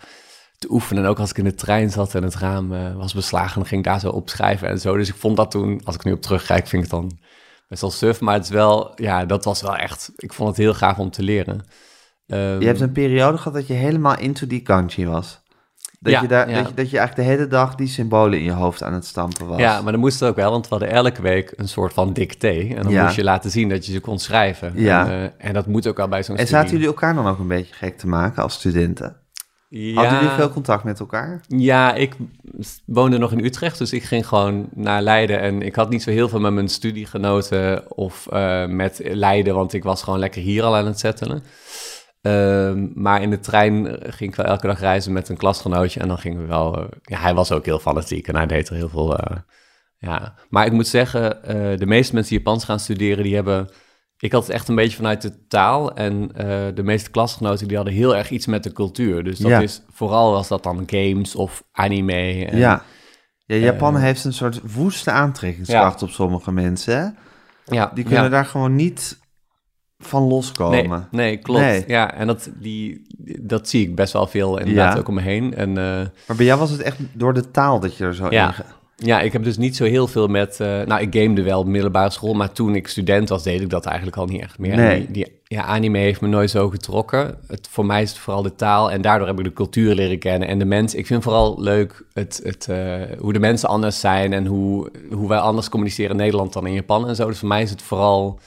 [0.57, 1.03] te oefenen.
[1.03, 3.65] En ook als ik in de trein zat en het raam eh, was beslagen, dan
[3.67, 4.97] ging ik daar zo opschrijven en zo.
[4.97, 7.19] Dus ik vond dat toen, als ik nu op terugkijk, vind ik het dan
[7.67, 8.19] best wel suf.
[8.21, 11.11] Maar het is wel, ja, dat was wel echt, ik vond het heel gaaf om
[11.11, 11.65] te leren.
[12.27, 15.45] Ehm, Je hebt een periode gehad dat je helemaal into die kanji was.
[15.99, 16.55] Dat, Ja, je daar, ja.
[16.57, 19.05] dat, je, dat je eigenlijk de hele dag die symbolen in je hoofd aan het
[19.05, 19.59] stampen was.
[19.59, 22.13] Ja, maar dat moest het ook wel, want we hadden elke week een soort van
[22.13, 22.47] dicté.
[22.75, 23.03] En dan Ja.
[23.03, 24.71] moest je laten zien dat je ze kon schrijven.
[24.75, 25.05] Ja.
[25.05, 26.61] En, eh, en dat moet ook wel bij zo'n en studie.
[26.63, 29.15] zaten jullie elkaar dan ook een beetje gek te maken als studenten?
[29.69, 31.41] Ja, Hadden jullie veel contact met elkaar?
[31.47, 32.15] Ja, ik
[32.85, 35.39] woonde nog in Utrecht, dus ik ging gewoon naar Leiden.
[35.39, 39.73] En ik had niet zo heel veel met mijn studiegenoten of eh, met Leiden, want
[39.73, 41.43] ik was gewoon lekker hier al aan het settelen.
[42.21, 45.99] Ehm, maar in de trein ging ik wel elke dag reizen met een klasgenootje.
[45.99, 46.77] En dan gingen we wel...
[46.77, 49.17] eh, ja, hij was ook heel fanatiek en hij deed er heel veel...
[49.17, 49.37] eh,
[49.97, 50.33] ja.
[50.49, 51.39] Maar ik moet zeggen,
[51.79, 53.69] de meeste mensen die Japans gaan studeren, die hebben...
[54.19, 55.95] Ik had het echt een beetje vanuit de taal.
[55.95, 59.23] En eh, de meeste klasgenoten, die hadden heel erg iets met de cultuur.
[59.23, 59.59] Dus dat Ja.
[59.59, 62.45] is vooral was dat dan games of anime.
[62.45, 62.83] En, ja.
[63.45, 66.97] Ja, Japan eh, heeft een soort woeste aantrekkingskracht op sommige mensen.
[66.97, 67.07] Hè?
[67.75, 68.29] ja, Die kunnen ja.
[68.29, 69.19] daar gewoon niet
[69.97, 71.07] van loskomen.
[71.11, 71.59] nee, klopt.
[71.61, 71.83] Nee.
[71.87, 73.07] Ja, en dat, die,
[73.41, 75.53] dat zie ik best wel veel inderdaad ook om me heen.
[75.55, 78.27] En eh, Maar bij jou was het echt door de taal dat je er zo
[78.29, 78.47] Ja.
[78.57, 78.63] in...
[79.03, 80.59] ja, ik heb dus niet zo heel veel met...
[80.59, 83.69] eh, nou, ik gamede wel op middelbare school, maar toen ik student was, deed ik
[83.69, 84.75] dat eigenlijk al niet echt meer.
[84.75, 84.89] Nee.
[84.89, 87.37] En Die, die, ja, anime heeft me nooit zo getrokken.
[87.47, 90.19] Het, voor mij is het vooral de taal en daardoor heb ik de cultuur leren
[90.19, 90.47] kennen.
[90.47, 94.33] En de mensen, ik vind vooral leuk het, het, eh, hoe de mensen anders zijn
[94.33, 97.27] en hoe, hoe wij anders communiceren in Nederland dan in Japan en zo.
[97.27, 98.39] Dus voor mij is het vooral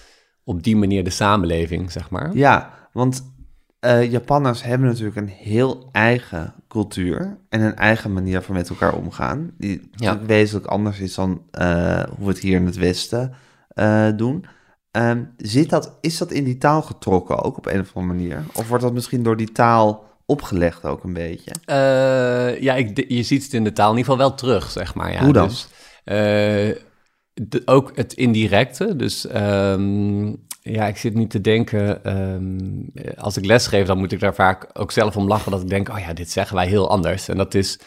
[0.45, 2.31] op die manier de samenleving, zeg maar.
[2.35, 3.33] Ja, want
[3.81, 8.95] eh, Japanners hebben natuurlijk een heel eigen cultuur en een eigen manier van met elkaar
[8.95, 9.51] omgaan.
[9.59, 13.35] Die natuurlijk wezenlijk anders is dan eh, hoe we het hier in het Westen
[13.69, 14.45] eh, doen.
[14.90, 18.45] Ehm, zit dat, is dat in die taal getrokken ook op een of andere manier?
[18.55, 21.53] Of wordt dat misschien door die taal opgelegd ook een beetje?
[22.61, 25.12] ja, ik, je ziet het in de taal in ieder geval wel terug, zeg maar.
[25.12, 25.25] Ja.
[25.25, 25.49] Hoe dan?
[25.49, 25.69] Dus,
[27.49, 32.59] de, ook het indirecte, dus ehm, ja, ik zit nu te denken, ehm,
[33.16, 35.88] als ik lesgeef, dan moet ik daar vaak ook zelf om lachen dat ik denk,
[35.88, 37.29] oh ja, dit zeggen wij heel anders.
[37.29, 37.79] En dat is,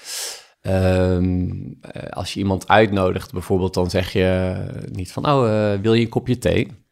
[0.61, 1.49] ehm,
[1.81, 4.55] eh, als je iemand uitnodigt bijvoorbeeld, dan zeg je
[4.91, 6.82] niet van, oh, uh, wil je een kopje thee?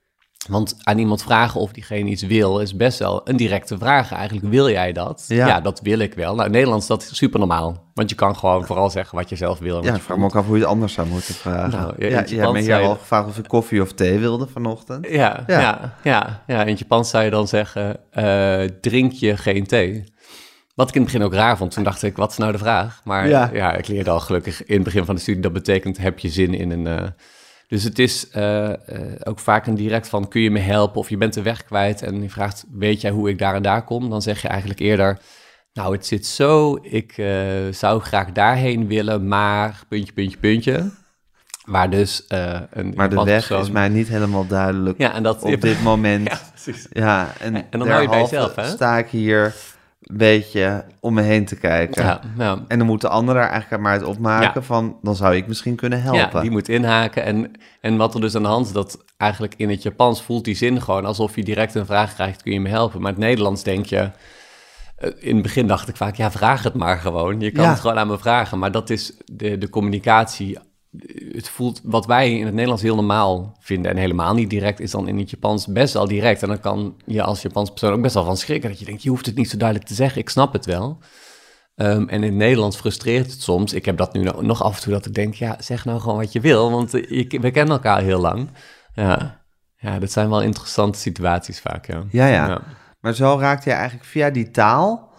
[0.50, 4.12] Want aan iemand vragen of diegene iets wil, is best wel een directe vraag.
[4.12, 5.26] Eigenlijk, wil jij dat?
[5.28, 6.34] Ja, dat wil ik wel.
[6.34, 7.84] Nou, in Nederlands is dat super normaal.
[7.94, 9.84] Want je kan gewoon vooral zeggen wat je zelf wil.
[9.84, 11.80] Ja, ik vraag me ook af hoe je het anders zou moeten vragen.
[11.80, 14.48] Nou, ja, ja, je hebt me hier al gevraagd of ik koffie of thee wilde
[14.48, 15.08] vanochtend.
[15.08, 15.96] Ja, ja.
[16.04, 20.04] ja, ja, In het Japans zou je dan zeggen, uh, drink je geen thee?
[20.76, 21.72] Wat ik in het begin ook raar vond.
[21.72, 23.02] Toen dacht ik, wat is nou de vraag?
[23.04, 25.42] Maar ja, ik leerde al gelukkig in het begin van de studie.
[25.42, 26.86] Dat betekent, heb je zin in een...
[26.86, 27.08] Uh,
[27.72, 28.76] dus het is uh, uh,
[29.24, 31.00] ook vaak een direct van, kun je me helpen?
[31.00, 33.62] Of je bent de weg kwijt en je vraagt, weet jij hoe ik daar en
[33.62, 34.10] daar kom?
[34.10, 35.20] Dan zeg je eigenlijk eerder,
[35.74, 37.28] nou, het zit zo, ik uh,
[37.72, 40.92] zou graag daarheen willen, maar puntje, puntje, puntje.
[41.66, 42.94] Waar dus een...
[42.96, 46.30] Maar de weg is mij niet helemaal duidelijk ja, en dat, op dit moment.
[46.30, 46.40] ja.
[46.90, 48.66] Ja, en, en dan hou je bij jezelf, hè?
[48.66, 49.56] sta ik hier
[50.18, 52.04] beetje om me heen te kijken.
[52.04, 52.64] Ja, ja.
[52.68, 55.76] En dan moet de ander daar eigenlijk maar uit opmaken van, dan zou ik misschien
[55.76, 56.30] kunnen helpen.
[56.34, 57.24] Ja, die moet inhaken.
[57.24, 60.46] En, en wat er dus aan de hand is, dat eigenlijk in het Japans voelt
[60.46, 63.02] die zin gewoon alsof je direct een vraag krijgt, kun je me helpen?
[63.02, 64.12] Maar in het Nederlands denk je,
[64.96, 67.40] eh, in het begin dacht ik vaak, ja, vraag het maar gewoon.
[67.40, 68.60] Je kan het gewoon aan me vragen.
[68.60, 70.58] Maar dat is de, de communicatie
[71.32, 74.92] het voelt wat wij in het Nederlands heel normaal vinden en helemaal niet direct, is
[74.92, 76.42] dan in het Japans best wel direct.
[76.42, 78.70] En dan kan je als Japans persoon ook best wel van schrikken.
[78.70, 80.98] Dat je denkt, je hoeft het niet zo duidelijk te zeggen, ik snap het wel.
[81.76, 83.74] Ehm, en in het Nederlands frustreert het soms.
[83.74, 86.18] Ik heb dat nu nog af en toe dat ik denk, ja, zeg nou gewoon
[86.18, 88.50] wat je wil, want we kennen elkaar heel lang.
[88.94, 89.44] Ja.
[89.78, 92.04] ja, dat zijn wel interessante situaties vaak, ja.
[92.10, 92.62] Ja, ja.
[93.00, 95.10] Maar zo raakte je eigenlijk via die taal,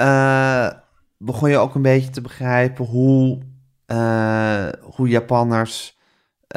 [0.00, 0.70] uh,
[1.18, 3.42] begon je ook een beetje te begrijpen hoe
[3.86, 5.96] uh, hoe Japanners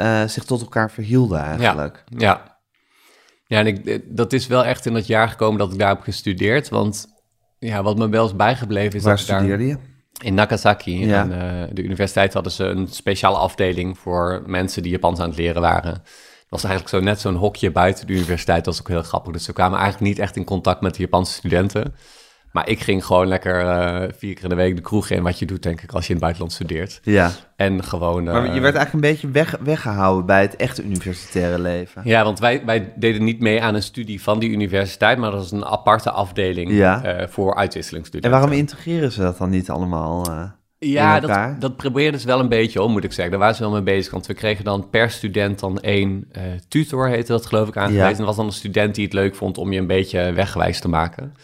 [0.00, 2.04] uh, zich tot elkaar verhielden eigenlijk.
[2.06, 2.58] Ja, ja.
[3.46, 5.88] ja en ik, eh, dat is wel echt in dat jaar gekomen dat ik daar
[5.88, 6.68] heb gestudeerd.
[6.68, 7.06] Want
[7.58, 9.76] ja, wat me wel is bijgebleven is Waar dat studeerde je?
[10.22, 11.06] In Nagasaki.
[11.06, 11.22] Ja.
[11.22, 15.38] En, uh, de universiteit hadden ze een speciale afdeling voor mensen die Japans aan het
[15.38, 15.92] leren waren.
[15.92, 18.64] Het was eigenlijk zo net zo'n hokje buiten de universiteit.
[18.64, 19.32] Dat was ook heel grappig.
[19.32, 21.94] Dus ze kwamen eigenlijk niet echt in contact met de Japanse studenten.
[22.50, 25.38] Maar ik ging gewoon lekker uh, vier keer in de week de kroeg in, wat
[25.38, 27.00] je doet, denk ik, als je in het buitenland studeert.
[27.02, 27.30] Ja.
[27.56, 28.24] En gewoon...
[28.24, 32.02] maar je eh, werd eigenlijk een beetje weg, weggehouden bij het echte universitaire leven.
[32.04, 35.40] Ja, want wij, wij deden niet mee aan een studie van die universiteit, maar dat
[35.40, 37.20] was een aparte afdeling ja.
[37.20, 38.32] uh, voor uitwisselingsstudenten.
[38.32, 40.26] En waarom integreren ze dat dan niet allemaal?
[40.78, 43.30] ja, dat, dat probeerden ze wel een beetje om, moet ik zeggen.
[43.30, 46.30] Daar waren ze wel mee bezig, want we kregen dan per student dan één
[46.68, 48.04] tutor, heette dat geloof ik, aangewezen.
[48.04, 48.10] Ja.
[48.10, 50.80] En dat was dan een student die het leuk vond om je een beetje wegwijs
[50.80, 51.34] te maken.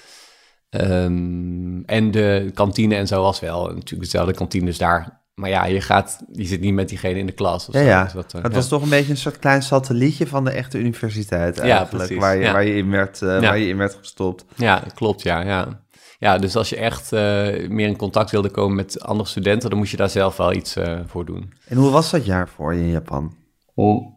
[0.80, 5.24] Um, en de kantine en zo was wel natuurlijk dezelfde kantine, dus daar.
[5.34, 7.68] Maar ja, je, gaat, je zit niet met diegene in de klas.
[7.70, 8.02] ja, ja.
[8.04, 10.78] Dus dat, uh, het was toch een beetje een soort klein satellietje van de echte
[10.78, 12.10] universiteit eigenlijk.
[12.10, 12.18] Ja.
[12.18, 14.44] Waar je, waar je, in, werd, uh, waar je in werd gestopt.
[14.54, 15.40] Ja, klopt, ja.
[15.40, 15.84] ja.
[16.18, 17.20] Ja, dus als je echt uh,
[17.68, 20.76] meer in contact wilde komen met andere studenten, dan moest je daar zelf wel iets
[21.06, 21.52] voor doen.
[21.68, 23.34] En hoe was dat jaar voor je in Japan?
[23.74, 24.14] Oh.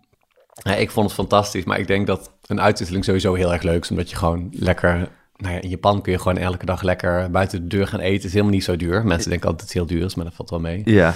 [0.64, 3.84] Ja, ik vond het fantastisch, maar ik denk dat een uitwisseling sowieso heel erg leuk
[3.84, 7.32] is, omdat je gewoon lekker nou ja, in Japan kun je gewoon elke dag lekker
[7.32, 8.26] buiten de deur gaan eten.
[8.26, 9.06] Is helemaal niet zo duur.
[9.06, 10.82] Mensen denken altijd dat het heel duur is, maar dat valt wel mee.
[10.86, 11.14] Ja.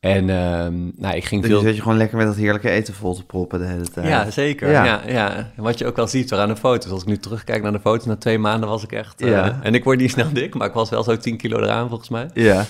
[0.00, 1.60] En uh, nou, ik ging dus veel...
[1.60, 4.06] zit je gewoon lekker met dat heerlijke eten vol te proppen de hele tijd.
[4.06, 4.70] Ja, zeker.
[4.70, 5.02] Ja.
[5.06, 6.90] Ja, Wat je ook al ziet aan de foto's.
[6.90, 9.22] Als ik nu terugkijk naar de foto's, na twee maanden was ik echt...
[9.22, 9.60] Uh, ja.
[9.62, 12.08] En ik word niet snel dik, maar ik was wel zo 10 kilo eraan volgens
[12.08, 12.30] mij.
[12.34, 12.64] Ja.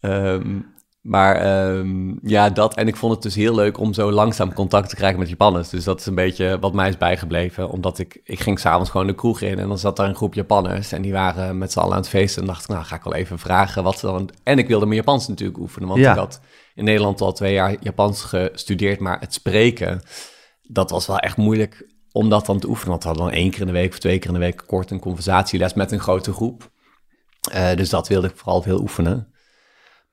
[0.00, 0.74] Um,
[1.06, 2.74] maar um, ja, dat.
[2.74, 5.68] En ik vond het dus heel leuk om zo langzaam contact te krijgen met Japanners.
[5.68, 7.70] Dus dat is een beetje wat mij is bijgebleven.
[7.70, 10.34] Omdat ik, ik ging s'avonds gewoon de kroeg in en dan zat daar een groep
[10.34, 10.92] Japanners.
[10.92, 12.42] En die waren met z'n allen aan het feesten.
[12.42, 14.30] En dacht ik, nou ga ik wel even vragen wat ze dan...
[14.42, 15.88] En ik wilde mijn Japans natuurlijk oefenen.
[15.88, 16.40] Want ik had
[16.74, 19.00] in Nederland al twee jaar Japans gestudeerd.
[19.00, 20.02] Maar het spreken,
[20.62, 22.90] dat was wel echt moeilijk om dat dan te oefenen.
[22.90, 24.62] Want we hadden dan één keer in de week of twee keer in de week
[24.66, 26.70] kort een conversatieles met een grote groep.
[27.54, 29.34] Uh, dus dat wilde ik vooral veel oefenen.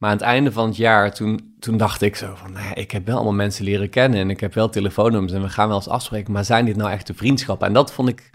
[0.03, 2.91] Maar aan het einde van het jaar, toen, toen dacht ik zo van, nou ik
[2.91, 5.77] heb wel allemaal mensen leren kennen en ik heb wel telefoonnummers en we gaan wel
[5.77, 7.67] eens afspreken, maar zijn dit nou echt de vriendschappen?
[7.67, 8.29] En dat vond ik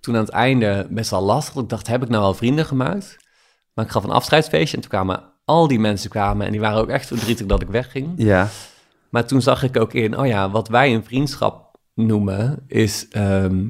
[0.00, 1.62] toen aan het einde best wel lastig.
[1.62, 3.16] Ik dacht, heb ik nou wel vrienden gemaakt?
[3.74, 6.80] Maar ik gaf een afscheidsfeestje en toen kwamen al die mensen kwamen en die waren
[6.80, 8.12] ook echt verdrietig dat ik wegging.
[8.16, 8.48] Ja.
[9.10, 13.08] Maar toen zag ik ook in, oh ja, wat wij in vriendschap noemen, is...
[13.08, 13.66] ehm,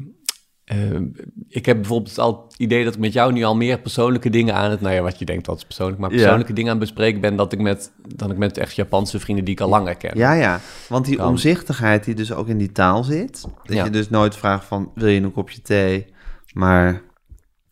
[0.64, 1.04] ehm,
[1.48, 4.54] ik heb bijvoorbeeld al het idee dat ik met jou nu al meer persoonlijke dingen
[4.54, 4.80] aan het...
[4.80, 6.16] Nou ja, wat je denkt dat is persoonlijk, maar Ja.
[6.16, 7.36] persoonlijke dingen aan het bespreken ben...
[7.36, 10.18] Dat ik met, dan ik met echt Japanse vrienden die ik al langer ken.
[10.18, 10.60] Ja, ja.
[10.88, 11.28] Want die Kan.
[11.28, 13.42] omzichtigheid die dus ook in die taal zit.
[13.64, 13.84] Dat Ja.
[13.84, 16.06] je dus nooit vraagt van, wil je een kopje thee?
[16.52, 17.02] Maar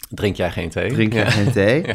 [0.09, 0.93] Drink jij geen thee?
[0.93, 1.31] drink je Ja.
[1.31, 1.85] geen thee?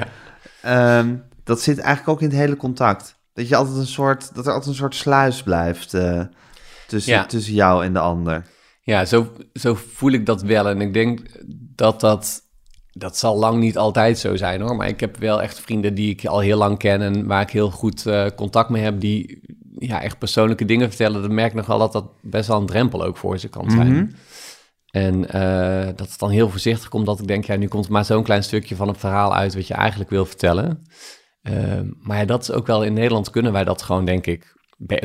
[0.62, 3.16] Ehm, dat zit eigenlijk ook in het hele contact.
[3.34, 6.22] Dat, je altijd een soort, dat er altijd een soort sluis blijft eh,
[6.88, 8.44] tussen, tussen jou en de ander.
[8.86, 10.70] Ja, zo, zo voel ik dat wel.
[10.70, 11.22] En ik denk
[11.76, 12.44] dat dat...
[12.92, 14.76] Dat zal lang niet altijd zo zijn hoor.
[14.76, 17.02] Maar ik heb wel echt vrienden die ik al heel lang ken...
[17.02, 19.00] en waar ik heel goed eh, contact mee heb...
[19.00, 19.42] die
[19.78, 21.22] ja, echt persoonlijke dingen vertellen.
[21.22, 23.72] Dan merk ik nog wel dat dat best wel een drempel ook voor ze kan
[23.72, 23.94] zijn.
[23.94, 24.06] Mhm.
[24.92, 27.06] En eh, dat het dan heel voorzichtig komt...
[27.06, 29.56] dat ik denk, ja, nu komt maar zo'n klein stukje van het verhaal uit...
[29.56, 30.86] wat je eigenlijk wil vertellen.
[31.42, 32.84] Ehm, maar ja, dat is ook wel...
[32.84, 34.55] In Nederland kunnen wij dat gewoon, denk ik...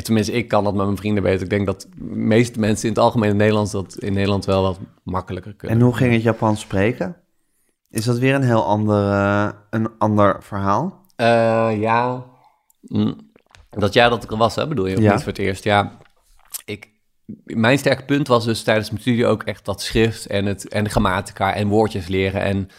[0.03, 1.41] Tenminste, ik kan dat met mijn vrienden beter.
[1.41, 3.71] Ik denk dat de meeste mensen in het algemeen in Nederlands...
[3.71, 5.77] dat in Nederland wel wat makkelijker kunnen.
[5.77, 7.15] En hoe ging het Japans spreken?
[7.89, 11.05] Is dat weer een heel ander, eh, een ander verhaal?
[11.15, 12.25] Eh, ja.
[12.81, 13.29] Mm.
[13.69, 15.01] Dat jaar dat ik er was, hè, bedoel je?
[15.01, 15.11] Ja.
[15.11, 15.63] niet voor het eerst?
[15.63, 15.97] Ja.
[16.65, 16.89] Ik,
[17.43, 20.83] mijn sterke punt was dus tijdens mijn studie ook echt dat schrift en, het, en
[20.83, 22.69] de grammatica en woordjes leren en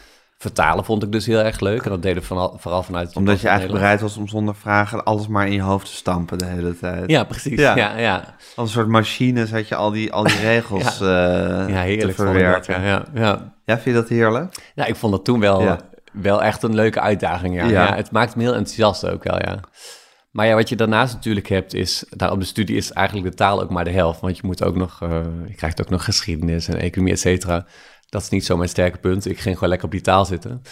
[0.43, 1.83] vertalen vond ik dus heel erg leuk.
[1.83, 3.07] En dat deden we vooral, vooral vanuit...
[3.07, 5.93] het Omdat je eigenlijk bereid was om zonder vragen alles maar in je hoofd te
[5.93, 7.11] stampen de hele tijd.
[7.11, 7.59] Ja, precies.
[7.59, 7.77] Ja.
[7.77, 7.99] Ja, ja.
[7.99, 8.35] ja.
[8.57, 12.15] Als een soort machine zat je al die, al die regels eh heerlijk te dat,
[12.15, 12.83] verwerken.
[12.83, 13.53] Ja, ja, ja.
[13.65, 14.73] Ja, vind je dat heerlijk?
[14.75, 15.79] Ja, ik vond dat toen wel, Ja.
[16.13, 17.55] wel echt een leuke uitdaging.
[17.55, 17.65] Ja.
[17.65, 17.87] Ja.
[17.87, 17.95] Ja.
[17.95, 19.61] het maakt me heel enthousiast ook wel, ja.
[20.31, 22.05] Maar ja, wat je daarnaast natuurlijk hebt is...
[22.11, 24.21] Nou, op de studie is eigenlijk de taal ook maar de helft.
[24.21, 24.99] Want je moet ook nog...
[25.03, 25.11] eh,
[25.49, 27.67] je krijgt ook nog geschiedenis en economie, et cetera.
[28.13, 29.27] Dat is niet zo mijn sterke punt.
[29.27, 30.63] Ik ging gewoon lekker op die taal zitten.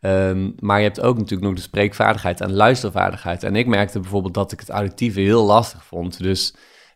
[0.00, 3.42] Ehm, maar je hebt ook natuurlijk nog de spreekvaardigheid en luistervaardigheid.
[3.42, 6.18] En ik merkte bijvoorbeeld dat ik het auditieve heel lastig vond.
[6.18, 6.54] Dus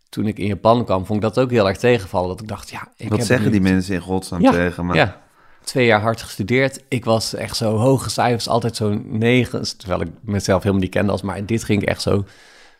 [0.09, 2.29] toen ik in Japan kwam, vond ik dat ook heel erg tegenvallen.
[2.29, 2.89] Dat ik dacht, ja...
[2.97, 4.95] Ik Wat heb zeggen die mensen in godsnaam ja, tegen me?
[4.95, 5.23] Ja,
[5.65, 6.85] twee jaar hard gestudeerd.
[6.89, 9.79] Ik was echt zo hoge cijfers, altijd zo'n negen.
[9.79, 12.25] Terwijl ik mezelf helemaal niet kende als, maar dit ging ik echt zo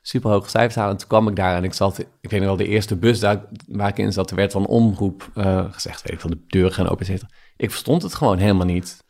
[0.07, 0.93] super hoge cijfers halen.
[0.93, 3.21] En toen kwam ik daar en ik zat, ik weet nog wel, de eerste bus
[3.21, 6.45] daar, waar ik in zat, er werd van omroep eh, gezegd, weet ik van de
[6.47, 7.29] deuren gaan open zitten.
[7.57, 9.05] Ik verstond het gewoon helemaal niet.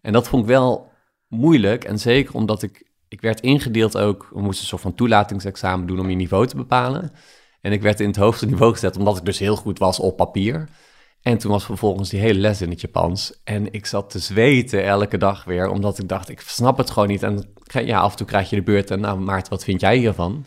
[0.00, 0.92] En dat vond ik wel
[1.28, 1.84] moeilijk.
[1.84, 6.00] En zeker omdat ik, ik werd ingedeeld ook, we moesten een soort van toelatingsexamen doen
[6.00, 7.12] om je niveau te bepalen.
[7.60, 10.16] En ik werd in het hoogste niveau gezet, omdat ik dus heel goed was op
[10.16, 10.68] papier.
[11.24, 13.40] En toen was vervolgens die hele les in het Japans.
[13.44, 17.08] En ik zat te zweten elke dag weer, omdat ik dacht, ik snap het gewoon
[17.08, 17.22] niet.
[17.22, 19.96] En ja, af en toe krijg je de beurt en nou Maarten, wat vind jij
[19.96, 20.44] hiervan?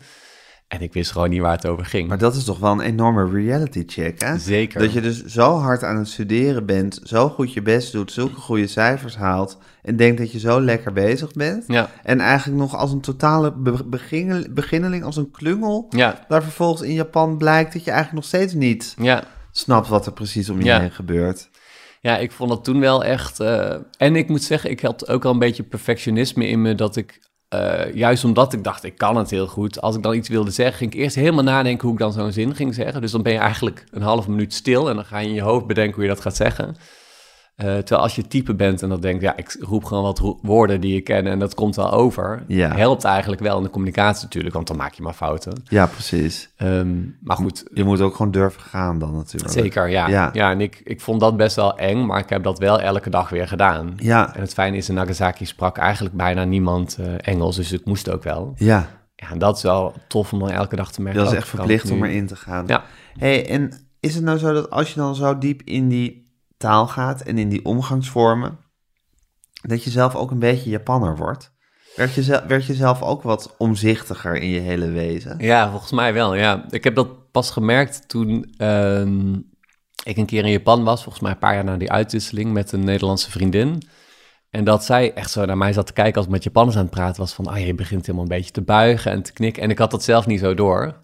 [0.68, 2.08] En ik wist gewoon niet waar het over ging.
[2.08, 4.38] Maar dat is toch wel een enorme reality check, hè?
[4.38, 4.80] Zeker.
[4.80, 8.40] Dat je dus zo hard aan het studeren bent, zo goed je best doet, zulke
[8.40, 11.64] goede cijfers haalt en denkt dat je zo lekker bezig bent.
[11.66, 13.52] Ja, En eigenlijk nog als een totale
[14.54, 18.54] beginneling, als een klungel, ja, daar vervolgens in Japan blijkt dat je eigenlijk nog steeds
[18.54, 19.24] niet ja.
[19.58, 20.80] Snapt wat er precies om je Ja.
[20.80, 21.48] heen gebeurt.
[22.00, 23.40] Ja, ik vond dat toen wel echt.
[23.40, 26.74] eh, en ik moet zeggen, ik had ook al een beetje perfectionisme in me.
[26.74, 29.80] Dat ik, eh, juist omdat ik dacht, ik kan het heel goed.
[29.80, 32.32] Als ik dan iets wilde zeggen, ging ik eerst helemaal nadenken hoe ik dan zo'n
[32.32, 33.00] zin ging zeggen.
[33.00, 35.40] Dus dan ben je eigenlijk een half minuut stil en dan ga je in je
[35.40, 36.76] hoofd bedenken hoe je dat gaat zeggen.
[37.58, 40.80] Eh, terwijl als je type bent en dat denkt, ja, ik roep gewoon wat woorden
[40.80, 42.42] die je ken en dat komt wel over.
[42.46, 42.74] Ja.
[42.76, 45.62] Helpt eigenlijk wel in de communicatie natuurlijk, want dan maak je maar fouten.
[45.68, 46.50] Ja, precies.
[46.56, 49.52] Ehm, maar goed, Je moet ook gewoon durven gaan dan natuurlijk.
[49.52, 50.08] Zeker, ja.
[50.08, 50.30] Ja.
[50.32, 53.10] Ja, en ik, ik vond dat best wel eng, maar ik heb dat wel elke
[53.10, 53.92] dag weer gedaan.
[53.96, 57.84] Ja, En het fijne is, in Nagasaki sprak eigenlijk bijna niemand eh, Engels, dus ik
[57.84, 58.52] moest ook wel.
[58.56, 58.88] ja.
[59.20, 61.22] Ja, en dat is wel tof om dan elke dag te merken.
[61.22, 62.64] dat is echt verplicht om erin te gaan.
[62.66, 62.84] Ja.
[63.18, 66.27] hey, en is het nou zo dat als je dan zo diep in die
[66.58, 68.58] taal gaat en in die omgangsvormen,
[69.62, 71.56] dat je zelf ook een beetje Japanner wordt?
[71.96, 75.38] Werd je, zelf, werd je zelf ook wat omzichtiger in je hele wezen?
[75.38, 76.64] Ja, volgens mij wel, ja.
[76.70, 79.34] Ik heb dat pas gemerkt toen ehm,
[80.04, 82.72] ik een keer in Japan was, volgens mij een paar jaar na die uitwisseling met
[82.72, 83.82] een Nederlandse vriendin.
[84.50, 86.82] En dat zij echt zo naar mij zat te kijken als ik met Japanners aan
[86.82, 89.62] het praten was van, ah, je begint helemaal een beetje te buigen en te knikken.
[89.62, 90.98] En ik had dat zelf niet zo door.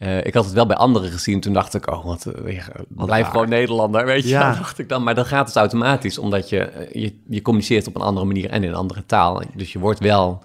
[0.00, 1.40] Eh, ik had het wel bij anderen gezien.
[1.40, 4.28] Toen dacht ik, oh, wat, eh, eh, blijf gewoon Nederlander, weet je.
[4.28, 4.52] Ja.
[4.54, 5.02] Dacht ik dan.
[5.02, 8.62] Maar dan gaat het automatisch, omdat je, je, je communiceert op een andere manier en
[8.62, 9.42] in een andere taal.
[9.54, 10.44] Dus je wordt wel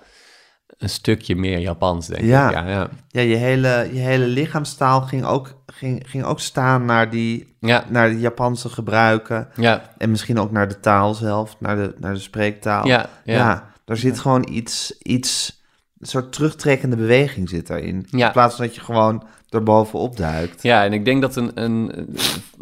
[0.78, 2.48] een stukje meer Japans, denk Ja.
[2.48, 2.54] ik.
[2.54, 2.89] Ja, ja.
[3.08, 7.84] Ja, je hele, je hele lichaamstaal ging ook, ging, ging ook staan naar die, Ja,
[7.89, 9.48] naar de Japanse gebruiken.
[9.56, 12.88] ja, En misschien ook naar de taal zelf, naar de, naar de spreektaal.
[12.88, 13.70] ja, ja.
[13.86, 15.62] daar zit gewoon iets, iets,
[16.00, 18.08] een soort terugtrekkende beweging zit daarin.
[18.10, 18.26] Ja.
[18.26, 19.24] In plaats van dat je gewoon
[19.56, 20.63] erbovenop duikt.
[20.63, 21.91] Ja, en ik denk dat een, een,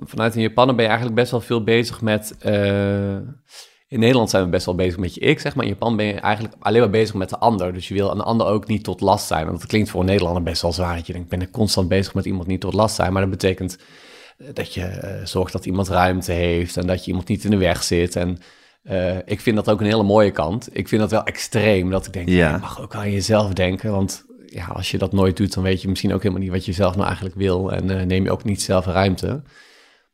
[0.05, 2.35] vanuit een Japaner ben je eigenlijk best wel veel bezig met...
[2.39, 3.15] eh,
[3.87, 5.65] in Nederland zijn we best wel bezig met je ik, zeg maar.
[5.65, 7.73] In Japan ben je eigenlijk alleen maar bezig met de ander.
[7.73, 9.45] Dus je wil een ander ook niet tot last zijn.
[9.45, 10.95] Want dat klinkt voor een Nederlander best wel zwaar.
[10.95, 13.13] Dat je denkt, ik ben constant bezig met iemand niet tot last zijn.
[13.13, 13.77] Maar dat betekent
[14.53, 17.57] dat je eh, zorgt dat iemand ruimte heeft en dat je iemand niet in de
[17.57, 18.15] weg zit.
[18.15, 18.37] En
[18.83, 20.69] eh, ik vind dat ook een hele mooie kant.
[20.71, 22.51] Ik vind dat wel extreem, dat ik denk, Ja.
[22.51, 23.91] je mag ook aan jezelf denken.
[23.91, 26.65] Want ja, als je dat nooit doet, dan weet je misschien ook helemaal niet wat
[26.65, 27.71] je zelf nou eigenlijk wil.
[27.71, 29.41] En eh, neem je ook niet zelf ruimte.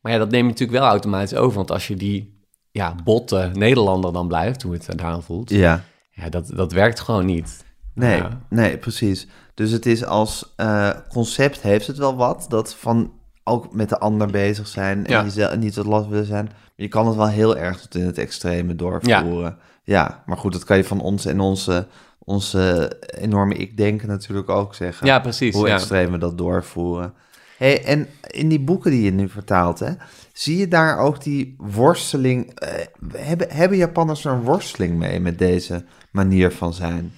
[0.01, 1.57] Maar ja, dat neem je natuurlijk wel automatisch over.
[1.57, 2.37] Want als je die
[2.71, 5.83] ja, botte Nederlander dan blijft, hoe het daaraan voelt, Ja.
[6.11, 7.63] ja, dat, dat werkt gewoon niet.
[7.93, 8.41] Nee, Ja.
[8.49, 9.27] nee, precies.
[9.53, 13.11] Dus het is als eh, concept heeft het wel wat, dat van
[13.43, 15.23] ook met de ander bezig zijn en Ja.
[15.23, 16.49] jezelf niet tot last willen zijn.
[16.75, 19.57] Je kan het wel heel erg tot in het extreme doorvoeren.
[19.83, 21.87] Ja, maar goed, dat kan je van ons en onze,
[22.19, 25.07] onze enorme ik-denken natuurlijk ook zeggen.
[25.07, 25.55] Ja, precies.
[25.55, 25.73] Hoe ja.
[25.73, 27.13] extreem we dat doorvoeren.
[27.57, 29.91] Hey, en in die boeken die je nu vertaalt, hè,
[30.33, 32.53] zie je daar ook die worsteling?
[32.53, 37.13] eh, hebben, hebben Japanners er een worsteling mee met deze manier van zijn?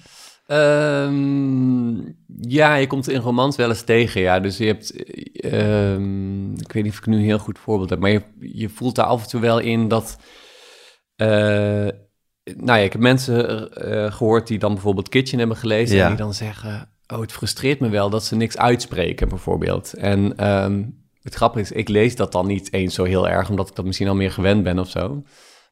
[0.52, 1.96] Ehm,
[2.38, 4.40] ja, je komt in romans wel eens tegen, ja.
[4.40, 7.90] Dus je hebt, eh, ehm, ik weet niet of ik nu een heel goed voorbeeld
[7.90, 10.18] heb, maar je, je voelt daar af en toe wel in dat,
[11.16, 11.88] eh,
[12.44, 16.04] nou ja, ik heb mensen eh, gehoord die dan bijvoorbeeld Kitchen hebben gelezen Ja.
[16.04, 19.94] en die dan zeggen, oh, het frustreert me wel dat ze niks uitspreken, bijvoorbeeld.
[19.94, 20.84] En ehm,
[21.22, 23.86] het grappige is, ik lees dat dan niet eens zo heel erg, omdat ik dat
[23.86, 25.24] misschien al meer gewend ben of zo.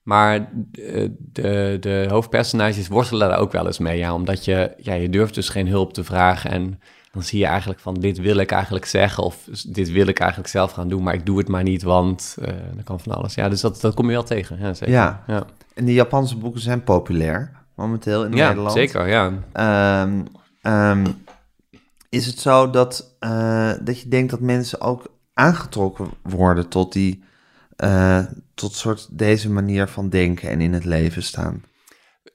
[0.04, 0.36] Maar
[0.72, 4.14] eh, de, de hoofdpersonages worstelen daar ook wel eens mee, ja.
[4.14, 6.80] Omdat je, ja, je durft dus geen hulp te vragen en
[7.12, 10.50] dan zie je eigenlijk van, dit wil ik eigenlijk zeggen of dit wil ik eigenlijk
[10.50, 12.38] zelf gaan doen, maar ik doe het maar niet, want
[12.74, 13.34] dan kan van alles.
[13.34, 14.94] Ja, dus dat, dat kom je wel tegen, ja, zeker.
[14.94, 15.24] Ja.
[15.28, 15.46] ja.
[15.74, 18.74] En die Japanse boeken zijn populair momenteel in Ja, Nederland.
[18.74, 19.34] zeker, ja.
[19.54, 20.22] Ehm,
[20.62, 21.06] ehm,
[22.10, 27.24] is het zo dat, eh, dat je denkt dat mensen ook aangetrokken worden tot die,
[27.76, 28.20] eh,
[28.54, 31.64] tot soort deze manier van denken en in het leven staan?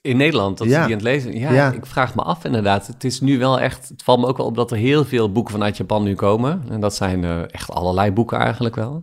[0.04, 0.72] In Nederland, dat Ja.
[0.72, 1.38] ze die aan het lezen.
[1.38, 1.72] Ja, Ja.
[1.72, 2.86] ik vraag me af inderdaad.
[2.86, 5.32] Het is nu wel echt, het valt me ook wel op dat er heel veel
[5.32, 6.62] boeken vanuit Japan nu komen.
[6.68, 9.02] En dat zijn eh, echt allerlei boeken eigenlijk wel.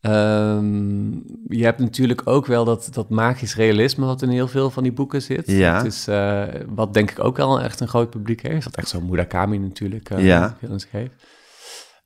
[0.00, 1.10] Ehm,
[1.48, 4.92] je hebt natuurlijk ook wel dat, dat magisch realisme wat in heel veel van die
[4.92, 5.46] boeken zit.
[5.46, 5.76] Ja.
[5.76, 8.64] Het is, eh, wat denk ik ook wel echt een groot publiek heeft.
[8.64, 10.56] Dat echt zo'n Murakami natuurlijk eh, Ja.
[10.58, 11.12] veel in zich heeft.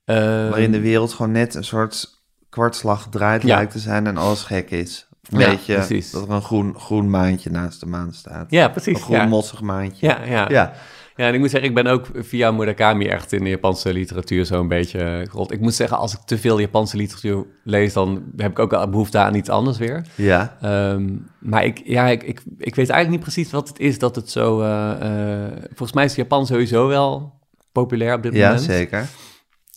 [0.04, 3.56] Ehm, Waarin de wereld gewoon net een soort kwartslag gedraaid Ja.
[3.56, 5.07] lijkt te zijn en alles gek is.
[5.30, 6.10] Een Ja, precies.
[6.10, 8.46] dat er een groen, groen maantje naast de maan staat.
[8.50, 8.94] Ja, precies.
[8.94, 9.26] Een groen ja.
[9.26, 10.06] mossig maantje.
[10.06, 10.46] Ja, ja.
[10.50, 10.72] Ja.
[11.16, 14.46] Ja, en ik moet zeggen, ik ben ook via Murakami echt in de Japanse literatuur
[14.46, 15.52] zo'n beetje eh, gerold.
[15.52, 19.18] Ik moet zeggen, als ik te veel Japanse literatuur lees, dan heb ik ook behoefte
[19.18, 20.02] aan iets anders weer.
[20.14, 20.56] Ja.
[20.60, 24.16] Ehm, maar ik, ja, ik, ik, ik weet eigenlijk niet precies wat het is dat
[24.16, 24.60] het zo...
[24.60, 27.32] eh, volgens mij is Japan sowieso wel
[27.72, 28.64] populair op dit Ja, moment.
[28.64, 29.06] zeker.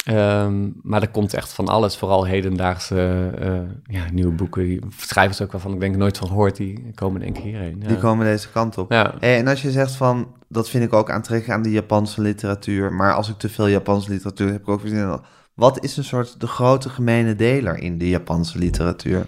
[0.05, 4.63] Ehm, maar er komt echt van alles, vooral hedendaagse eh, ja, nieuwe boeken.
[4.63, 7.77] Die schrijvers ook waarvan ik denk nooit van gehoord, die komen één keer hierheen.
[7.81, 7.87] Ja.
[7.87, 8.91] Die komen deze kant op.
[8.91, 9.13] Ja.
[9.19, 12.93] Hey, en als je zegt van, dat vind ik ook aantrekkelijk aan de Japanse literatuur,
[12.93, 15.19] maar als ik te veel Japanse literatuur heb, heb ik ook weer.
[15.53, 19.27] Wat is een soort de grote gemene deler in de Japanse literatuur?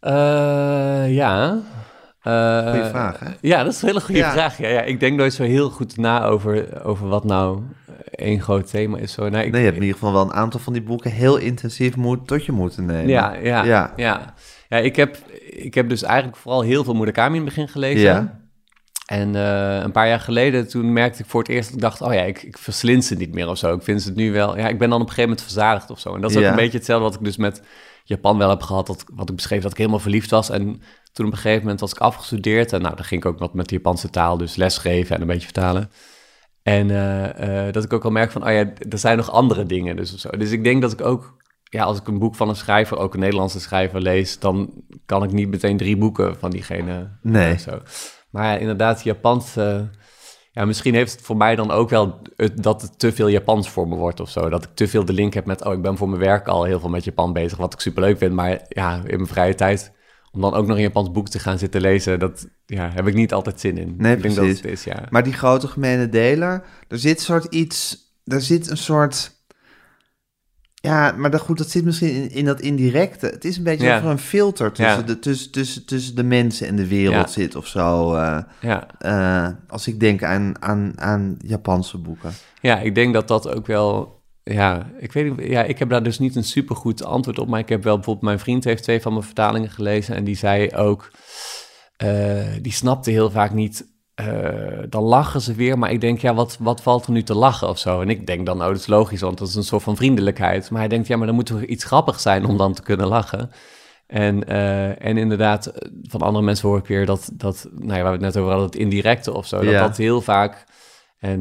[0.00, 1.58] Eh, ja.
[2.20, 3.26] Goeie vraag, hè?
[3.40, 4.32] Ja, dat is een hele goede Ja.
[4.32, 4.58] vraag.
[4.58, 7.62] Ja, ja, ik denk nooit zo heel goed na over, over wat nou
[8.10, 9.12] één groot thema is.
[9.12, 9.28] Zo.
[9.28, 11.36] Nee, ik, Nee, je hebt in ieder geval wel een aantal van die boeken heel
[11.36, 13.08] intensief moet, tot je moeten nemen.
[13.08, 13.92] ja, ja, Ja.
[13.96, 14.34] ja.
[14.68, 14.76] ja.
[14.76, 15.16] ik, heb,
[15.50, 18.00] ik heb dus eigenlijk vooral heel veel Murakami in het begin gelezen.
[18.00, 18.40] Ja.
[19.06, 22.00] En eh, een paar jaar geleden, toen merkte ik voor het eerst dat ik dacht,
[22.00, 23.74] oh ja, ik, ik verslind ze niet meer of zo.
[23.74, 25.90] Ik vind ze het nu wel, ja, ik ben dan op een gegeven moment verzadigd
[25.90, 26.14] of zo.
[26.14, 26.50] En dat is ook Ja.
[26.50, 27.62] een beetje hetzelfde wat ik dus met
[28.04, 30.50] Japan wel heb gehad, dat, wat ik beschreef, dat ik helemaal verliefd was.
[30.50, 30.82] En
[31.12, 33.54] toen op een gegeven moment was ik afgestudeerd en nou, dan ging ik ook wat
[33.54, 35.90] met de Japanse taal, dus lesgeven en een beetje vertalen.
[36.68, 39.64] En eh, eh, dat ik ook al merk van, oh ja, er zijn nog andere
[39.64, 40.30] dingen dus of zo.
[40.30, 43.14] Dus ik denk dat ik ook, ja, als ik een boek van een schrijver, ook
[43.14, 44.72] een Nederlandse schrijver lees, dan
[45.06, 47.52] kan ik niet meteen drie boeken van diegene Nee.
[47.52, 47.78] of zo.
[48.30, 49.56] Maar ja, inderdaad, Japans.
[49.56, 49.80] eh,
[50.52, 53.68] ja, misschien heeft het voor mij dan ook wel het, dat het te veel Japans
[53.70, 54.48] voor me wordt of zo.
[54.48, 56.64] Dat ik te veel de link heb met, oh, ik ben voor mijn werk al
[56.64, 58.32] heel veel met Japan bezig, wat ik superleuk vind.
[58.34, 59.92] Maar ja, in mijn vrije tijd,
[60.32, 63.14] om dan ook nog een Japans boek te gaan zitten lezen, dat ja, heb ik
[63.14, 63.94] niet altijd zin in.
[63.98, 64.62] Nee, ik denk dat precies.
[64.62, 65.02] het is, ja.
[65.10, 69.36] Maar die grote gemene deler, er zit soort iets, er zit een soort,
[70.74, 73.26] ja, maar dat, goed, dat zit misschien in, in dat indirecte.
[73.26, 73.96] Het is een beetje Ja.
[73.96, 75.02] er een filter tussen, Ja.
[75.02, 77.26] de, tussen, tussen, tussen de mensen en de wereld Ja.
[77.26, 78.14] zit of zo.
[78.14, 78.86] eh, ja.
[78.98, 82.32] eh, als ik denk aan, aan, aan Japanse boeken.
[82.60, 84.17] Ja, ik denk dat dat ook wel.
[84.50, 85.48] Ja, ik weet niet.
[85.50, 87.48] Ja, ik heb daar dus niet een supergoed antwoord op.
[87.48, 88.24] Maar ik heb wel bijvoorbeeld.
[88.26, 90.14] Mijn vriend heeft twee van mijn vertalingen gelezen.
[90.16, 91.10] En die zei ook.
[91.96, 93.86] eh, die snapte heel vaak niet.
[94.14, 95.78] eh, dan lachen ze weer.
[95.78, 98.00] Maar ik denk, ja, wat, wat valt er nu te lachen of zo?
[98.00, 100.70] En ik denk dan, oh, dat is logisch, want dat is een soort van vriendelijkheid.
[100.70, 103.06] Maar hij denkt, ja, maar dan moet er iets grappigs zijn om dan te kunnen
[103.06, 103.50] lachen.
[104.06, 105.72] En, eh, en inderdaad,
[106.02, 108.50] van andere mensen hoor ik weer dat, dat nou ja, waar we het net over
[108.50, 109.80] hadden, het indirecte of zo, dat Ja.
[109.80, 110.64] dat heel vaak.
[111.18, 111.40] En,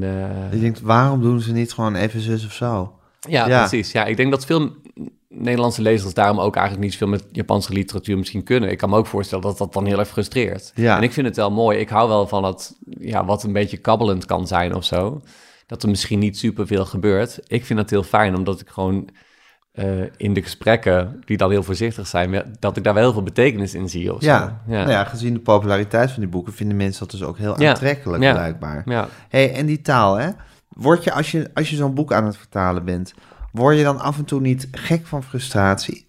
[0.51, 2.96] Je denkt, waarom doen ze niet gewoon even zus of zo?
[3.19, 3.59] Ja, Ja.
[3.67, 3.91] precies.
[3.91, 4.71] Ja, ik denk dat veel
[5.29, 8.69] Nederlandse lezers daarom ook eigenlijk niet zoveel met Japanse literatuur misschien kunnen.
[8.71, 10.71] Ik kan me ook voorstellen dat dat dan heel erg frustreert.
[10.75, 10.97] Ja.
[10.97, 11.77] En ik vind het wel mooi.
[11.79, 15.21] Ik hou wel van het, ja, wat een beetje kabbelend kan zijn of zo.
[15.67, 17.39] Dat er misschien niet superveel gebeurt.
[17.47, 19.09] Ik vind dat heel fijn, omdat ik gewoon
[19.71, 23.23] eh, in de gesprekken, die dan heel voorzichtig zijn, dat ik daar wel heel veel
[23.23, 24.13] betekenis in zie.
[24.13, 24.39] Of Ja.
[24.39, 24.71] zo.
[24.73, 24.77] Ja.
[24.79, 28.23] Nou ja, gezien de populariteit van die boeken vinden mensen dat dus ook heel aantrekkelijk
[28.23, 28.33] Ja.
[28.33, 28.81] blijkbaar.
[28.85, 29.07] ja.
[29.29, 30.29] hey, en die taal, hè?
[30.69, 33.13] Word je als je, als je zo'n boek aan het vertalen bent,
[33.51, 36.05] word je dan af en toe niet gek van frustratie?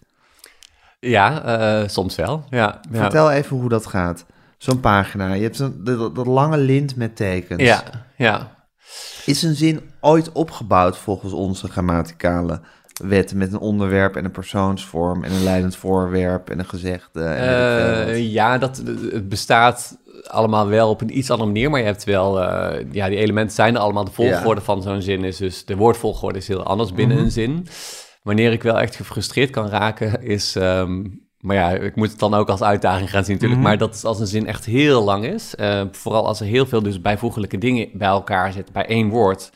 [1.00, 2.44] Ja, eh, soms wel.
[2.50, 3.00] Ja, ja.
[3.00, 4.24] Vertel even hoe dat gaat.
[4.58, 5.32] Zo'n pagina.
[5.32, 7.62] Je hebt een, dat, dat lange lint met tekens.
[7.62, 7.82] Ja,
[8.16, 8.56] ja.
[9.26, 12.60] Is een zin ooit opgebouwd volgens onze grammaticale
[13.04, 17.24] wetten met een onderwerp en een persoonsvorm en een leidend voorwerp en een gezegde?
[17.24, 18.06] En?
[18.06, 18.76] Eh, ja, dat,
[19.10, 23.08] het bestaat allemaal wel op een iets andere manier, maar je hebt wel, eh, ja,
[23.08, 24.04] die elementen zijn er allemaal.
[24.04, 27.24] De volgorde van zo'n zin is dus, de woordvolgorde is heel anders binnen Mhm.
[27.24, 27.66] een zin.
[28.22, 31.02] Wanneer ik wel echt gefrustreerd kan raken, is, ehm,
[31.38, 33.68] maar ja, ik moet het dan ook als uitdaging gaan zien natuurlijk, Mhm.
[33.70, 35.54] maar dat is als een zin echt heel lang is.
[35.54, 39.50] Eh, vooral als er heel veel dus bijvoeglijke dingen bij elkaar zitten, bij één woord.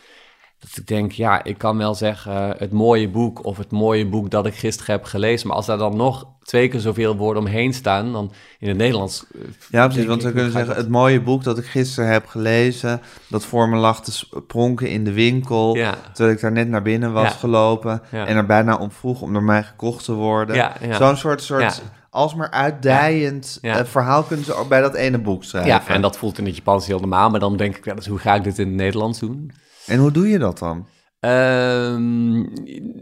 [0.69, 4.31] Dat ik denk, ja, ik kan wel zeggen het mooie boek of het mooie boek
[4.31, 5.47] dat ik gisteren heb gelezen.
[5.47, 9.25] Maar als daar dan nog twee keer zoveel woorden omheen staan, dan in het Nederlands.
[9.35, 9.41] eh,
[9.71, 10.07] Ja, precies.
[10.07, 13.77] Want we kunnen zeggen, het mooie boek dat ik gisteren heb gelezen, dat voor me
[13.77, 15.95] lag te pronken in de winkel, Ja.
[16.13, 17.37] terwijl ik daar net naar binnen was Ja.
[17.39, 18.27] gelopen Ja.
[18.27, 20.71] en er bijna om vroeg om door mij gekocht te worden.
[20.91, 23.79] Zo'n soort, soort alsmaar uitdijend Ja.
[23.79, 25.71] eh, verhaal kunnen ze ook bij dat ene boek schrijven.
[25.71, 28.07] Ja, en dat voelt in het Japans heel normaal, maar dan denk ik wel eens,
[28.07, 29.51] hoe ga ik dit in het Nederlands doen?
[29.87, 30.87] En hoe doe je dat dan?
[31.21, 32.41] Ehm,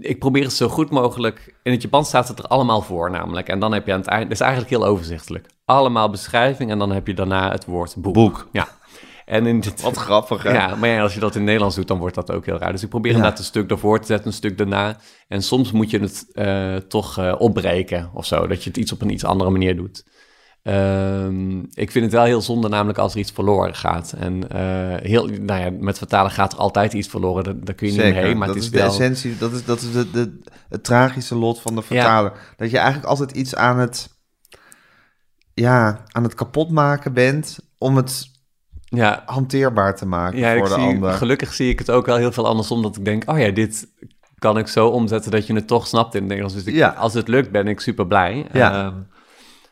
[0.01, 1.55] ik probeer het zo goed mogelijk.
[1.63, 3.49] In het Japans staat het er allemaal voor, namelijk.
[3.49, 4.23] En dan heb je aan het eind.
[4.23, 5.47] Het is eigenlijk heel overzichtelijk.
[5.65, 8.15] Allemaal beschrijving en dan heb je daarna het woord boek.
[8.15, 8.49] Boek.
[8.53, 8.69] Ja.
[9.27, 10.53] En in dit, Wat grappig, hè?
[10.53, 12.73] Ja, maar ja, als je dat in Nederlands doet, dan wordt dat ook heel raar.
[12.73, 13.17] Dus ik probeer Ja.
[13.17, 14.97] inderdaad een stuk daarvoor te zetten, een stuk daarna.
[15.29, 18.93] En soms moet je het eh, toch eh, opbreken of zo, dat je het iets
[18.93, 20.05] op een iets andere manier doet.
[20.63, 24.13] Ehm, ik vind het wel heel zonde, namelijk als er iets verloren gaat.
[24.19, 24.61] En eh,
[25.11, 28.03] heel, nou ja, met vertalen gaat er altijd iets verloren, daar, daar kun je niet
[28.03, 28.39] Zeker, omheen.
[28.39, 28.87] Maar dat het is de wel...
[28.89, 30.39] essentie, dat is, dat is de, de,
[30.69, 32.33] het tragische lot van de vertaler.
[32.57, 34.09] Dat je eigenlijk altijd iets aan het,
[35.55, 38.29] ja, aan het kapotmaken bent om het
[38.85, 41.13] Ja, hanteerbaar te maken ja voor de zie, ander.
[41.13, 43.87] gelukkig zie ik het ook wel heel veel andersom, dat ik denk, oh ja, dit
[44.39, 46.57] kan ik zo omzetten dat je het toch snapt in het Nederlands.
[46.57, 46.89] Dus ik- Ja.
[46.89, 48.47] als het lukt, ben ik super blij.
[48.53, 48.85] Ja.
[48.87, 48.95] Ehm,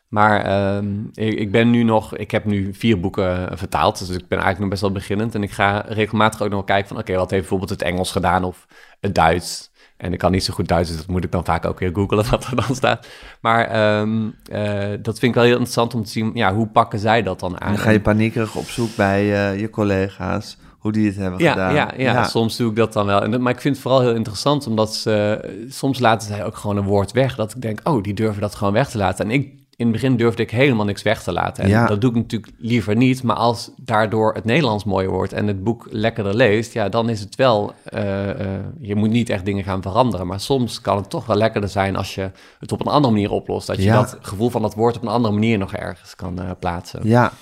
[0.08, 4.08] maar ehm, ik, ik ben nu nog, ik heb nu vier boeken eh, vertaald, dus
[4.08, 5.34] ik ben eigenlijk nog best wel beginnend.
[5.34, 8.44] En ik ga regelmatig ook nog kijken van, oké, wat heeft bijvoorbeeld het Engels gedaan
[8.44, 8.66] of
[9.00, 9.70] het Duits?
[9.96, 11.90] En ik kan niet zo goed Duits, dus dat moet ik dan vaak ook weer
[11.94, 13.06] googlen wat er dan staat.
[13.40, 16.98] Maar ehm, eh, dat vind ik wel heel interessant om te zien, ja, hoe pakken
[16.98, 17.72] zij dat dan aan?
[17.72, 21.52] Dan ga je paniekerig op zoek bij eh, je collega's, hoe die het hebben Ja,
[21.52, 21.74] gedaan.
[21.74, 23.22] ja, ja, soms doe ik dat dan wel.
[23.22, 26.56] En, dat- maar ik vind het vooral heel interessant, omdat ze, soms laten zij ook
[26.56, 27.34] gewoon een woord weg.
[27.34, 29.24] Dat ik denk, oh, die durven dat gewoon weg te laten.
[29.24, 31.64] En ik, in het begin durfde ik helemaal niks weg te laten.
[31.64, 31.86] En Ja.
[31.86, 33.22] dat doe ik natuurlijk liever niet.
[33.22, 37.20] Maar als daardoor het Nederlands mooier wordt en het boek lekkerder leest, ja, dan is
[37.20, 40.26] het wel, eh, eh, je moet niet echt dingen gaan veranderen.
[40.26, 43.30] Maar soms kan het toch wel lekkerder zijn als je het op een andere manier
[43.30, 43.66] oplost.
[43.66, 43.94] Dat je Ja.
[43.94, 47.00] dat gevoel van dat woord op een andere manier nog ergens kan eh, plaatsen.
[47.02, 47.32] Ja,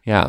[0.00, 0.22] Ja.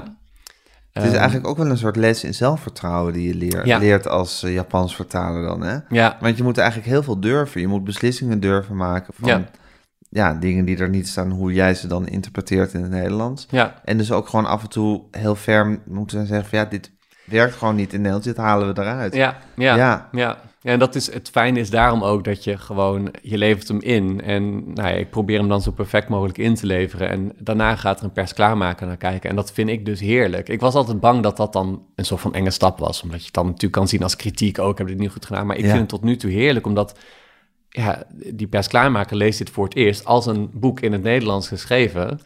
[0.93, 3.77] het is Ehm, eigenlijk ook wel een soort les in zelfvertrouwen die je leert, Ja.
[3.77, 5.77] leert als Japans vertaler dan, hè?
[5.89, 7.61] Ja, Want je moet eigenlijk heel veel durven.
[7.61, 9.45] Je moet beslissingen durven maken van
[10.09, 10.33] ja.
[10.33, 13.47] Dingen die er niet staan, hoe jij ze dan interpreteert in het Nederlands.
[13.49, 16.91] ja, En dus ook gewoon af en toe heel ferm moeten zeggen van ja, dit
[17.25, 19.15] werkt gewoon niet in Nederlands, dit halen we eruit.
[19.15, 20.07] Ja, ja, Ja.
[20.11, 20.37] ja.
[20.61, 24.21] en dat is, het fijne is daarom ook dat je gewoon, je levert hem in.
[24.21, 27.09] En nou ja, ik probeer hem dan zo perfect mogelijk in te leveren.
[27.09, 29.29] En daarna gaat er een persklaarmaker naar kijken.
[29.29, 30.49] En dat vind ik dus heerlijk.
[30.49, 33.01] Ik was altijd bang dat dat dan een soort van enge stap was.
[33.03, 34.59] Omdat je het dan natuurlijk kan zien als kritiek.
[34.59, 35.45] Ook, heb ik dit niet goed gedaan.
[35.47, 35.67] Maar ik Ja.
[35.69, 36.97] vind het tot nu toe heerlijk, omdat
[37.77, 38.03] ja,
[38.33, 42.19] die persklaarmaker leest dit voor het eerst als een boek in het Nederlands geschreven.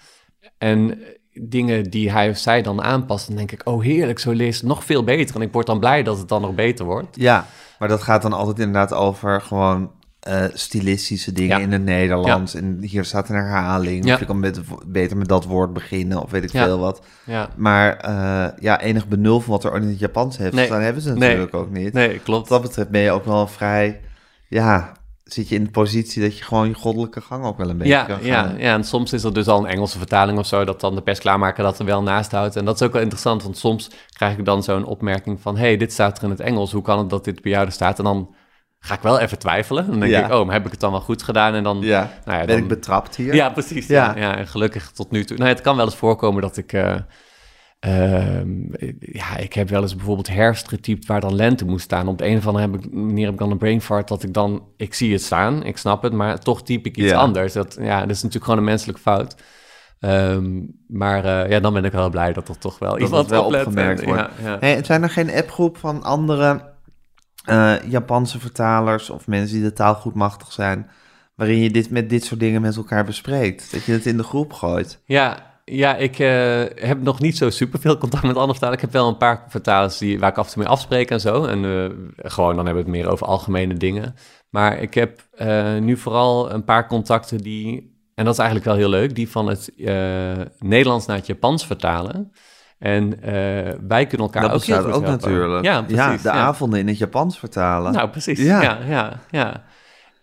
[0.57, 0.99] En
[1.33, 4.69] dingen die hij of zij dan aanpast, dan denk ik, oh heerlijk, zo leest het
[4.69, 5.35] nog veel beter.
[5.35, 7.15] En ik word dan blij dat het dan nog beter wordt.
[7.15, 7.45] Ja,
[7.79, 11.63] maar dat gaat dan altijd inderdaad over gewoon eh, stilistische dingen Ja.
[11.63, 12.53] in het Nederlands.
[12.55, 14.05] En hier staat een herhaling.
[14.05, 14.13] Ja.
[14.13, 17.01] Of je kan met, beter met dat woord beginnen of weet ik veel wat.
[17.25, 20.65] Ja, Maar eh, ja, enig benul van wat er in het Japans heeft Nee.
[20.65, 21.19] staan, hebben ze Nee.
[21.19, 21.93] natuurlijk ook niet.
[21.93, 22.49] nee, Wat klopt.
[22.49, 24.01] dat betreft ben je ook wel vrij,
[24.47, 24.91] ja,
[25.33, 27.93] zit je in de positie dat je gewoon je goddelijke gang ook wel een beetje
[27.93, 28.57] Ja, kan ja, gaan.
[28.57, 31.01] ja, en soms is er dus al een Engelse vertaling of zo, dat dan de
[31.01, 32.55] persklaarmaker dat er wel naast houdt.
[32.55, 35.77] En dat is ook wel interessant, want soms krijg ik dan zo'n opmerking van, hey,
[35.77, 37.97] dit staat er in het Engels, hoe kan het dat dit bij jou er staat?
[37.97, 38.35] En dan
[38.79, 39.87] ga ik wel even twijfelen.
[39.87, 40.25] Dan denk Ja.
[40.25, 41.53] ik, oh, maar heb ik het dan wel goed gedaan?
[41.53, 43.35] En dan, Ja, nou ja, ben dan- ik betrapt hier?
[43.35, 43.87] Ja, precies.
[43.87, 44.15] Ja.
[44.15, 44.21] Ja.
[44.21, 44.37] Ja.
[44.37, 45.37] en gelukkig tot nu toe.
[45.37, 46.95] Nou, het kan wel eens voorkomen dat ik, eh,
[47.81, 48.49] Ehm,
[48.99, 52.07] ja, ik heb wel eens bijvoorbeeld herfst getypt waar dan lente moest staan.
[52.07, 54.23] Op de een of andere heb ik, manier heb ik dan een brain fart dat
[54.23, 54.63] ik dan...
[54.77, 57.17] Ik zie het staan, ik snap het, maar toch typ ik iets Ja.
[57.19, 57.53] anders.
[57.53, 59.35] Dat, ja, dat is natuurlijk gewoon een menselijke fout.
[59.99, 63.21] Ehm, maar eh, ja, dan ben ik wel blij dat er toch wel Dat iemand
[63.21, 63.65] het wel oplet.
[63.65, 64.21] opgemerkt En- wordt.
[64.21, 64.57] Ja, ja.
[64.59, 66.69] Hey, en zijn er geen appgroep van andere
[67.45, 70.89] eh, Japanse vertalers of mensen die de taal goed machtig zijn,
[71.35, 73.71] waarin je dit met dit soort dingen met elkaar bespreekt?
[73.71, 75.01] Dat je het in de groep gooit?
[75.05, 78.75] Ja, ja ik eh, heb nog niet zo superveel contact met andere vertalers.
[78.75, 81.19] Ik heb wel een paar vertalers die, waar ik af en toe mee afspreek en
[81.19, 81.45] zo.
[81.45, 84.15] En eh, gewoon dan hebben we het meer over algemene dingen.
[84.49, 87.89] Maar ik heb eh, nu vooral een paar contacten die...
[88.15, 89.15] En dat is eigenlijk wel heel leuk.
[89.15, 89.71] Die van het
[90.59, 92.31] Nederlands naar het Japans vertalen.
[92.79, 93.19] En
[93.87, 95.11] wij kunnen elkaar dat ook heel goed ook helpen.
[95.11, 95.65] natuurlijk.
[95.65, 96.21] Ja, precies.
[96.21, 97.93] de avonden in het Japans vertalen.
[97.93, 98.39] Nou, precies.
[98.39, 98.61] Ja.
[98.61, 99.63] Ja, ja, ja.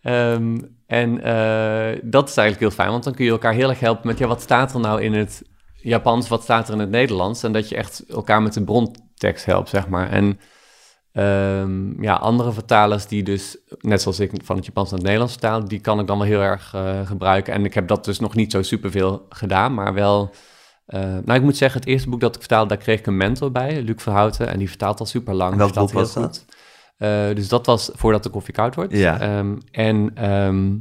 [0.02, 0.58] Ehm,
[0.88, 4.06] en eh, dat is eigenlijk heel fijn, want dan kun je elkaar heel erg helpen
[4.06, 4.18] met...
[4.18, 5.42] ja, wat staat er nou in het
[5.74, 7.42] Japans, wat staat er in het Nederlands?
[7.42, 10.10] En dat je echt elkaar met de brontekst helpt, zeg maar.
[10.10, 10.40] En
[11.12, 15.34] ehm, ja, andere vertalers die dus, net zoals ik van het Japans naar het Nederlands
[15.38, 15.68] vertaal...
[15.68, 17.52] die kan ik dan wel heel erg eh, gebruiken.
[17.52, 20.30] En ik heb dat dus nog niet zo superveel gedaan, maar wel...
[20.86, 23.16] eh, nou, ik moet zeggen, het eerste boek dat ik vertaalde, daar kreeg ik een
[23.16, 24.48] mentor bij, Luc Verhouten.
[24.48, 25.52] En die vertaalt al super lang.
[25.52, 26.44] En welk vertaalt boek was dat?
[26.98, 28.92] Eh, dus dat was voordat de koffie koud wordt.
[28.92, 29.20] Ja.
[29.20, 30.76] Ehm, en ehm,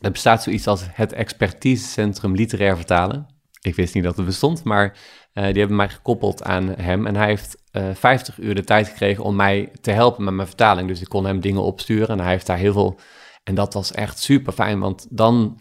[0.00, 3.26] er bestaat zoiets als het expertisecentrum literair vertalen.
[3.60, 4.98] Ik wist niet dat het bestond, maar
[5.32, 7.06] eh, die hebben mij gekoppeld aan hem.
[7.06, 10.46] En hij heeft eh 50 uur de tijd gekregen om mij te helpen met mijn
[10.46, 10.88] vertaling.
[10.88, 12.98] Dus ik kon hem dingen opsturen en hij heeft daar heel veel...
[13.44, 15.60] En dat was echt super fijn, want dan...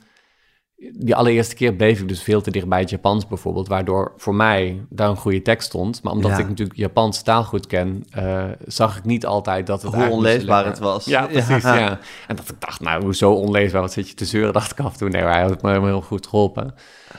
[0.94, 4.36] Die allereerste keer bleef ik dus veel te dicht bij het Japans bijvoorbeeld, waardoor voor
[4.36, 6.04] mij daar een goede tekst stond.
[6.04, 6.38] Maar omdat Ja.
[6.38, 10.66] ik natuurlijk Japanse taal goed ken, eh, zag ik niet altijd dat het Hoe onleesbaar
[10.66, 11.06] het was.
[11.06, 11.78] Ja, precies, Ja.
[11.78, 12.00] ja.
[12.28, 13.82] En dat ik dacht, nou, hoezo onleesbaar?
[13.82, 14.54] Wat zit je te zeuren?
[14.60, 15.10] Dacht ik af en toe.
[15.10, 16.74] Nee, maar hij had me helemaal heel goed geholpen.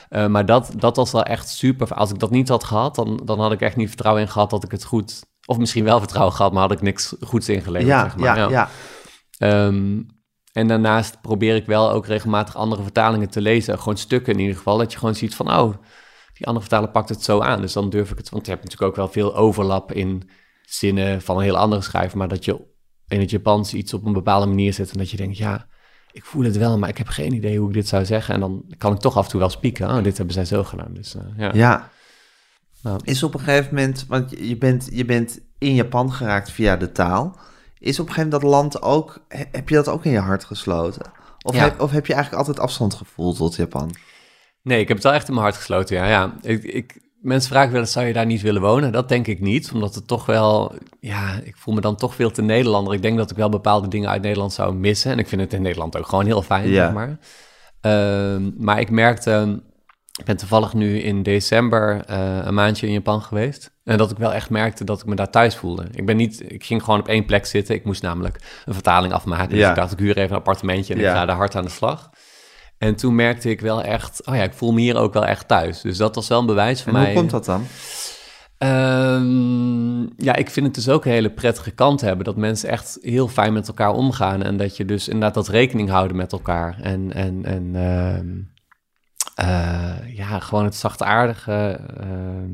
[0.09, 1.93] Eh, maar dat, dat was wel echt super.
[1.93, 4.49] Als ik dat niet had gehad, dan, dan had ik echt niet vertrouwen in gehad
[4.49, 5.21] dat ik het goed...
[5.45, 8.37] Of misschien wel vertrouwen gehad, maar had ik niks goeds ingeleverd, ja, zeg maar.
[8.37, 8.69] ja, ja.
[9.37, 10.01] Ehm,
[10.53, 13.79] en daarnaast probeer ik wel ook regelmatig andere vertalingen te lezen.
[13.79, 14.77] Gewoon stukken in ieder geval.
[14.77, 15.73] Dat je gewoon ziet van, oh,
[16.33, 17.61] die andere vertaler pakt het zo aan.
[17.61, 20.29] Dus dan durf ik het, want je hebt natuurlijk ook wel veel overlap in
[20.61, 22.17] zinnen van een hele andere schrijver.
[22.17, 22.59] Maar dat je
[23.07, 25.67] in het Japans iets op een bepaalde manier zet en dat je denkt, ja,
[26.11, 28.33] ik voel het wel, maar ik heb geen idee hoe ik dit zou zeggen.
[28.33, 29.89] En dan kan ik toch af en toe wel spieken.
[29.89, 30.93] Oh, dit hebben zij zo gedaan.
[30.93, 31.51] Dus eh, ja.
[31.53, 31.89] Ja.
[32.81, 32.99] Nou.
[33.03, 36.91] Is op een gegeven moment, want je bent, je bent in Japan geraakt via de
[36.91, 37.39] taal.
[37.83, 40.19] Is op een gegeven moment dat land ook, he- heb je dat ook in je
[40.19, 41.11] hart gesloten?
[41.41, 41.61] Of, Ja.
[41.63, 43.95] heb, of heb je eigenlijk altijd afstand gevoeld tot Japan?
[44.61, 46.07] Nee, ik heb het wel echt in mijn hart gesloten, ja.
[46.07, 46.33] ja.
[46.41, 48.91] Ik, ik, mensen vragen wel eens, zou je daar niet willen wonen?
[48.91, 50.75] Dat denk ik niet, omdat het toch wel...
[50.99, 52.93] Ja, ik voel me dan toch veel te Nederlander.
[52.93, 55.11] Ik denk dat ik wel bepaalde dingen uit Nederland zou missen.
[55.11, 56.83] En ik vind het in Nederland ook gewoon heel fijn, Ja.
[56.85, 57.17] zeg maar.
[57.81, 59.63] Ehm, maar ik merkte...
[60.19, 63.71] Ik ben toevallig nu in december eh, een maandje in Japan geweest.
[63.83, 65.87] En dat ik wel echt merkte dat ik me daar thuis voelde.
[65.91, 67.75] Ik, ben niet, ik ging gewoon op één plek zitten.
[67.75, 69.49] Ik moest namelijk een vertaling afmaken.
[69.49, 69.69] Dus Ja.
[69.69, 71.09] ik dacht, ik huur even een appartementje en Ja.
[71.09, 72.09] ik ga daar hard aan de slag.
[72.77, 75.47] En toen merkte ik wel echt, oh ja, ik voel me hier ook wel echt
[75.47, 75.81] thuis.
[75.81, 77.05] Dus dat was wel een bewijs voor En mij.
[77.11, 77.65] hoe komt dat dan?
[78.57, 82.25] Ehm, ja, ik vind het dus ook een hele prettige kant hebben.
[82.25, 84.43] Dat mensen echt heel fijn met elkaar omgaan.
[84.43, 86.77] En dat je dus inderdaad dat rekening houden met elkaar.
[86.81, 88.27] En, en, en ehm,
[89.35, 91.79] eh, ja, gewoon het zachtaardige.
[91.97, 92.51] ehm,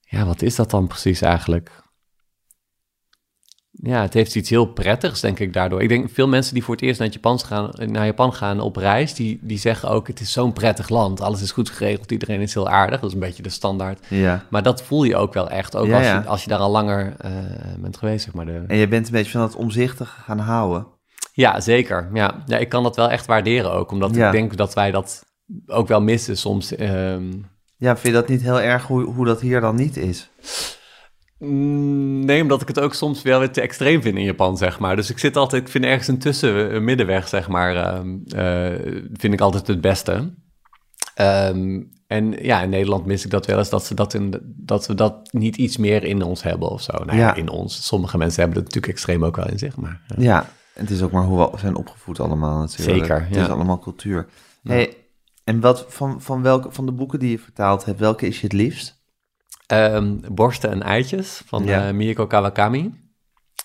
[0.00, 1.86] ja, wat is dat dan precies eigenlijk?
[3.70, 5.82] Ja, het heeft iets heel prettigs, denk ik, daardoor.
[5.82, 8.76] Ik denk, veel mensen die voor het eerst naar Japan gaan, naar Japan gaan op
[8.76, 11.20] reis, die, die zeggen ook, het is zo'n prettig land.
[11.20, 13.00] Alles is goed geregeld, iedereen is heel aardig.
[13.00, 14.06] Dat is een beetje de standaard.
[14.08, 14.44] Ja.
[14.50, 16.20] Maar dat voel je ook wel echt, ook Ja, als, ja.
[16.20, 17.32] Je, als je daar al langer eh,
[17.78, 18.46] bent geweest, zeg maar.
[18.46, 18.64] De...
[18.66, 20.86] En je bent een beetje van dat omzichtige gaan houden.
[21.32, 22.08] Ja, zeker.
[22.12, 22.42] Ja.
[22.46, 25.26] ja, ik kan dat wel echt waarderen ook, omdat ik denk dat wij dat
[25.66, 26.76] ook wel missen soms.
[26.76, 27.32] ehm.
[27.76, 30.30] Ja, vind je dat niet heel erg hoe, hoe dat hier dan niet is?
[31.38, 34.78] Mm, Nee, omdat ik het ook soms wel weer te extreem vind in Japan, zeg
[34.78, 34.96] maar.
[34.96, 38.94] Dus ik zit altijd, ik vind ergens een tussen een middenweg, zeg maar, ehm, eh,
[39.12, 40.34] vind ik altijd het beste.
[41.14, 44.86] Ehm, en ja, in Nederland mis ik dat wel eens, dat, ze dat, in, dat
[44.86, 46.92] we dat niet iets meer in ons hebben of zo.
[47.04, 47.86] Nou ja, in ons.
[47.86, 50.00] Sommige mensen hebben het natuurlijk extreem ook wel in zich, maar...
[50.16, 50.22] ja.
[50.22, 52.98] Ja, het is ook maar hoe we zijn opgevoed allemaal natuurlijk.
[52.98, 54.26] Zeker, Het is allemaal cultuur.
[54.62, 54.96] Hey,
[55.48, 58.42] en wat van, van welke van de boeken die je vertaald hebt, welke is je
[58.46, 58.96] het liefst?
[59.66, 61.88] Ehm, borsten en eitjes van Ja.
[61.88, 62.94] eh, Miyako Kawakami.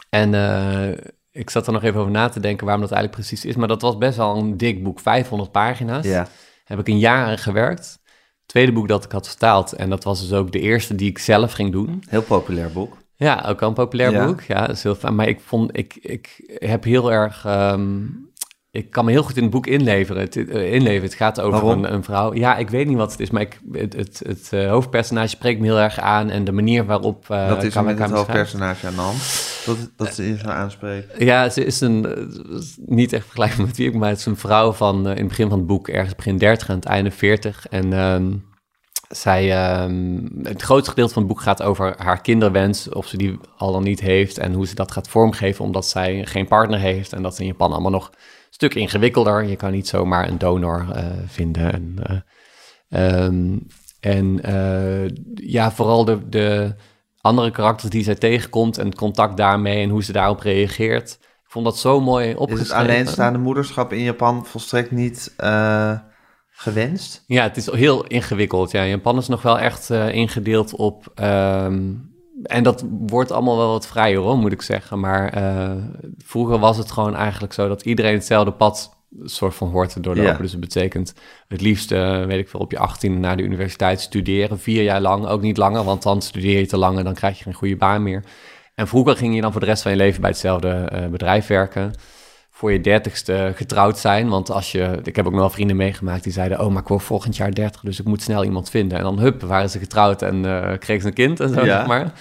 [0.09, 0.97] En eh,
[1.31, 3.55] ik zat er nog even over na te denken waarom dat eigenlijk precies is.
[3.55, 6.05] Maar dat was best wel een dik boek, 500 pagina's.
[6.05, 6.27] Ja.
[6.63, 7.99] Heb ik een jaar aan gewerkt.
[8.45, 9.73] Tweede boek dat ik had vertaald.
[9.73, 12.03] En dat was dus ook de eerste die ik zelf ging doen.
[12.09, 12.97] Heel populair boek.
[13.15, 14.25] Ja, ook wel een populair Ja.
[14.25, 14.41] boek.
[14.41, 15.15] Ja, dat is heel fijn.
[15.15, 17.45] Maar ik vond, ik, ik heb heel erg.
[17.45, 18.01] ehm,
[18.73, 20.21] ik kan me heel goed in het boek inleveren.
[20.21, 21.03] Het, uh, inleven.
[21.03, 22.33] het gaat over een, een, vrouw.
[22.33, 25.59] Ja, ik weet niet wat het is, maar ik, het, het, het uh, hoofdpersonage spreekt
[25.59, 26.29] me heel erg aan.
[26.29, 27.27] En de manier waarop...
[27.31, 29.21] Uh, dat is met het hoofdpersonage aan de hand?
[29.65, 31.19] Dat, dat ze je aanspreekt?
[31.23, 32.07] Ja, ze is een...
[32.85, 35.49] niet echt vergelijkbaar met wie ik, maar het is een vrouw van in het begin
[35.49, 35.87] van het boek...
[35.87, 37.67] ergens begin 30 en het einde 40.
[37.67, 37.93] En...
[37.93, 38.31] Ehm,
[39.07, 43.39] zij, um, het grootste gedeelte van het boek gaat over haar kinderwens, of ze die
[43.57, 47.13] al dan niet heeft en hoe ze dat gaat vormgeven, omdat zij geen partner heeft
[47.13, 48.11] en dat is in Japan allemaal nog
[48.53, 49.43] stuk ingewikkelder.
[49.43, 51.73] Je kan niet zomaar een donor uh, vinden.
[51.73, 51.95] En,
[52.89, 53.67] uh, um,
[53.99, 56.75] en uh, ja, vooral de, de
[57.21, 61.17] andere karakters die zij tegenkomt en het contact daarmee en hoe ze daarop reageert.
[61.21, 62.61] Ik vond dat zo mooi opgeschreven.
[62.61, 65.33] Is het alleenstaande moederschap in Japan volstrekt niet
[66.49, 67.23] gewenst?
[67.27, 68.71] Ja, het is heel ingewikkeld.
[68.71, 72.12] Ja, Japan is nog wel echt ingedeeld op um,
[72.43, 74.99] en dat wordt allemaal wel wat vrijer hoor, moet ik zeggen.
[74.99, 75.71] Maar uh,
[76.17, 80.41] vroeger was het gewoon eigenlijk zo dat iedereen hetzelfde pad soort van hoort te doorlopen.
[80.41, 81.13] Dus het betekent
[81.47, 84.59] het liefst, uh, weet ik veel, op je 18 naar de universiteit studeren.
[84.59, 87.37] Vier jaar lang, ook niet langer, want dan studeer je te lang en dan krijg
[87.37, 88.23] je geen goede baan meer.
[88.75, 91.47] En vroeger ging je dan voor de rest van je leven bij hetzelfde uh, bedrijf
[91.47, 91.93] werken
[92.63, 94.29] voor je dertigste getrouwd zijn.
[94.29, 96.87] Want als je, ik heb ook nog wel vrienden meegemaakt die zeiden, oh, maar ik
[96.87, 98.97] word volgend jaar dertig, dus ik moet snel iemand vinden.
[98.97, 101.77] En dan hup, waren ze getrouwd en uh, kreeg ze een kind en zo, ja.
[101.77, 102.13] zeg maar.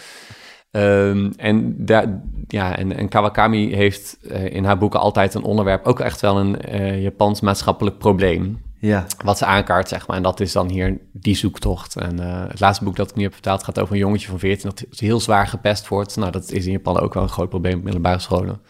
[0.70, 5.86] Um, en, daar, ja, en, en Kawakami heeft uh, in haar boeken altijd een onderwerp,
[5.86, 8.62] ook echt wel een uh, Japans maatschappelijk probleem.
[8.78, 9.07] Ja.
[9.24, 10.16] Wat ze aankaart, zeg maar.
[10.16, 11.97] En dat is dan hier die zoektocht.
[11.97, 14.38] En uh, het laatste boek dat ik nu heb vertaald gaat over een jongetje van
[14.38, 16.16] 14 dat heel zwaar gepest wordt.
[16.16, 18.61] Nou, dat is in Japan ook wel een groot probleem op middelbare scholen.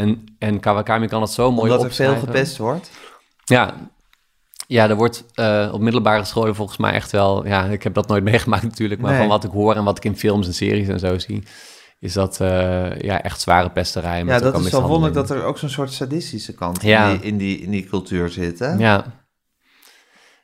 [0.00, 2.90] En, en Kawakami kan het zo mooi Omdat er veel gepest wordt?
[3.44, 3.74] Ja,
[4.66, 7.46] ja, er wordt uh, op middelbare scholen volgens mij echt wel...
[7.46, 10.04] Ja, ik heb dat nooit meegemaakt natuurlijk, maar van wat ik hoor en wat ik
[10.04, 11.42] in films en series en zo zie...
[11.98, 14.24] is dat uh, ja, echt zware pesterij.
[14.24, 17.08] Ja, dat is wel wonderlijk dat er ook zo'n soort sadistische kant ja.
[17.08, 18.72] in, die, in, die, in die cultuur zit, hè?
[18.72, 19.04] Ja,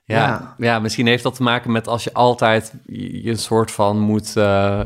[0.06, 4.00] ja, ja, misschien heeft dat te maken met als je altijd je een soort van
[4.00, 4.80] moet uh,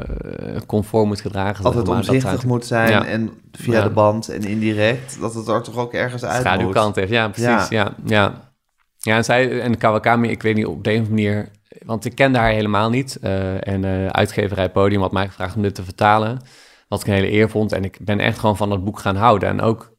[0.67, 1.65] conform moet gedragen.
[1.65, 5.77] Altijd maar, omzichtig moet zijn en via de band en indirect, dat het er toch
[5.77, 7.69] ook ergens uit Schaduwkant heeft, ja, precies.
[7.69, 8.53] Ja, ja.
[8.99, 9.17] ja.
[9.17, 11.49] en zij en Kawakami, ik weet niet op de een manier,
[11.85, 13.19] want ik kende haar helemaal niet.
[13.23, 16.41] Uh, en uh, uitgeverij Podium had mij gevraagd om dit te vertalen,
[16.89, 17.73] wat ik een hele eer vond.
[17.73, 19.49] En ik ben echt gewoon van dat boek gaan houden.
[19.49, 19.93] En ook,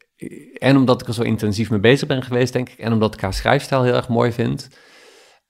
[0.58, 3.22] en omdat ik er zo intensief mee bezig ben geweest, denk ik, en omdat ik
[3.22, 4.70] haar schrijfstijl heel erg mooi vind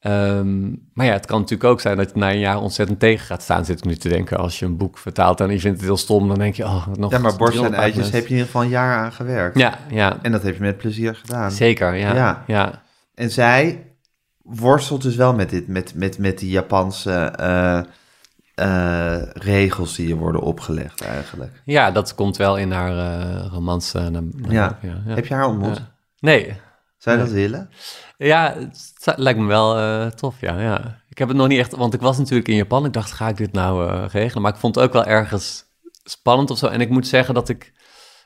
[0.08, 3.26] Um, maar ja, het kan natuurlijk ook zijn dat je na een jaar ontzettend tegen
[3.26, 4.38] gaat staan, zit ik nu te denken.
[4.38, 6.88] Als je een boek vertaalt en je vindt het heel stom, dan denk je, oh,
[6.88, 9.58] nog Ja, maar borst en eitjes heb je in ieder geval een jaar aan gewerkt.
[9.58, 10.18] Ja, ja.
[10.22, 11.52] En dat heb je met plezier gedaan.
[11.52, 12.14] Zeker, ja.
[12.14, 12.44] ja.
[12.48, 12.82] ja.
[13.16, 13.86] En zij
[14.44, 17.80] worstelt dus wel met dit, met, met, met die Japanse uh,
[18.68, 21.62] uh, regels die je worden opgelegd eigenlijk.
[21.66, 23.92] Ja, dat komt wel in haar uh, romans.
[23.92, 24.78] ja.
[24.82, 25.02] ja.
[25.06, 25.82] Heb je haar ontmoet?
[26.20, 26.54] Nee.
[26.98, 27.70] Zou je dat willen?
[28.28, 31.00] Ja, het lijkt me wel uh, tof, ja, ja.
[31.10, 32.86] Ik heb het nog niet echt, want ik was natuurlijk in Japan.
[32.86, 34.42] Ik dacht, ga ik dit nou uh, regelen?
[34.42, 35.64] Maar ik vond het ook wel ergens
[36.04, 36.68] spannend of zo.
[36.68, 37.74] En ik moet zeggen dat ik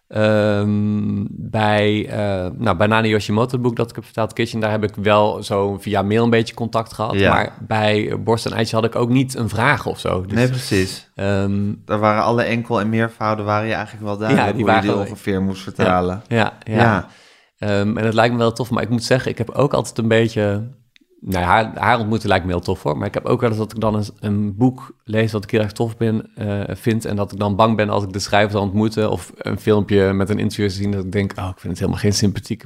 [0.08, 4.72] um, bij, uh, nou, bij Nani Yoshimoto, het boek dat ik heb verteld, Kitchen, daar
[4.72, 7.14] heb ik wel zo via mail een beetje contact gehad.
[7.14, 7.34] Ja.
[7.34, 10.26] Maar bij Borst en IJsje had ik ook niet een vraag of zo.
[10.26, 11.10] Dus, nee, precies.
[11.16, 14.74] Um, daar waren alle enkel- en meervouden, waren je eigenlijk wel duidelijk ja, die hoe
[14.74, 16.24] je die ongeveer moest vertalen.
[16.28, 16.54] ja.
[16.64, 16.76] ja.
[16.76, 17.08] ja.
[17.66, 19.98] Um, en het lijkt me wel tof, maar ik moet zeggen, ik heb ook altijd
[19.98, 20.68] een beetje...
[21.20, 22.98] Nou, haar, haar ontmoeten lijkt me heel tof hoor.
[22.98, 25.52] Maar ik heb ook wel eens dat ik dan een, een boek lees wat ik
[25.52, 27.06] heel erg tof ben, uh, vind.
[27.06, 29.12] En dat ik dan bang ben als ik de schrijver zal ontmoeten.
[29.12, 30.92] Of een filmpje met een interview zien.
[30.92, 32.66] Dat ik denk, oh, ik vind het helemaal geen sympathieke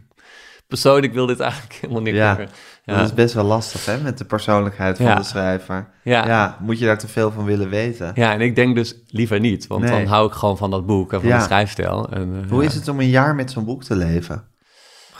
[0.70, 1.04] persoon.
[1.04, 2.40] Ik wil dit eigenlijk helemaal niet ja,
[2.86, 2.96] ja.
[2.96, 5.90] Dat is best wel lastig hè, met de persoonlijkheid van de schrijver.
[6.04, 6.28] Ja.
[6.28, 6.58] ja.
[6.60, 8.12] moet je daar te veel van willen weten.
[8.16, 9.68] Ja, en ik denk dus liever niet.
[9.68, 12.10] Want dan hou ik gewoon van dat boek en van de schrijfstijl.
[12.10, 14.44] En, uh, Hoe is het om een jaar met zo'n boek te leven?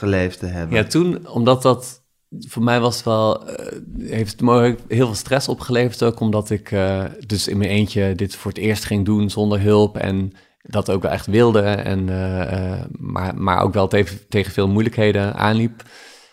[0.00, 0.76] Geleefd te hebben.
[0.76, 2.02] Ja, toen, omdat dat
[2.38, 3.56] voor mij was wel, uh,
[3.98, 8.14] heeft het me heel veel stress opgeleverd ook, omdat ik uh, dus in mijn eentje
[8.14, 10.32] dit voor het eerst ging doen zonder hulp en
[10.62, 15.34] dat ook wel echt wilde, en, uh, maar, maar ook wel tegen, tegen veel moeilijkheden
[15.34, 15.82] aanliep.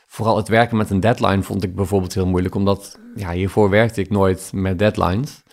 [0.08, 4.02] Vooral het werken met een deadline vond ik bijvoorbeeld heel moeilijk, omdat ja, hiervoor werkte
[4.02, 5.44] ik nooit met deadlines.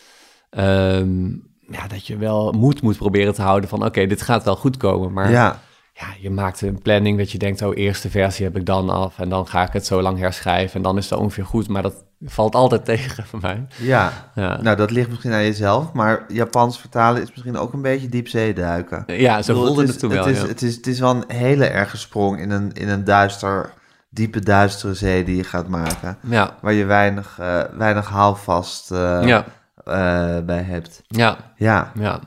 [0.59, 4.57] Um, ja, dat je wel moed moet proberen te houden van oké, dit gaat wel
[4.57, 5.31] goed komen, maar...
[5.31, 5.63] Ja
[5.97, 9.19] ja, je maakt een planning dat je denkt, oh, eerste versie heb ik dan af
[9.19, 11.83] en dan ga ik het zo lang herschrijven en dan is het ongeveer goed, maar
[11.83, 13.67] dat valt altijd tegen voor mij.
[13.79, 14.61] Ja, ja.
[14.63, 18.55] nou dat ligt misschien aan jezelf, maar Japans vertalen is misschien ook een beetje diepzee
[18.55, 19.05] duiken.
[19.07, 20.27] Ja, zo voelde het, het toen wel.
[20.27, 23.05] Het is, het, is, het is wel een hele erge sprong in een, in een
[23.05, 23.73] duister,
[24.11, 26.57] diepe duistere zee die je gaat maken, ja.
[26.61, 29.45] waar je weinig, uh, weinig haalvast uh, ja.
[29.85, 31.03] uh, bij hebt.
[31.07, 31.37] Ja.
[31.57, 31.93] Ja.
[31.99, 32.21] ja.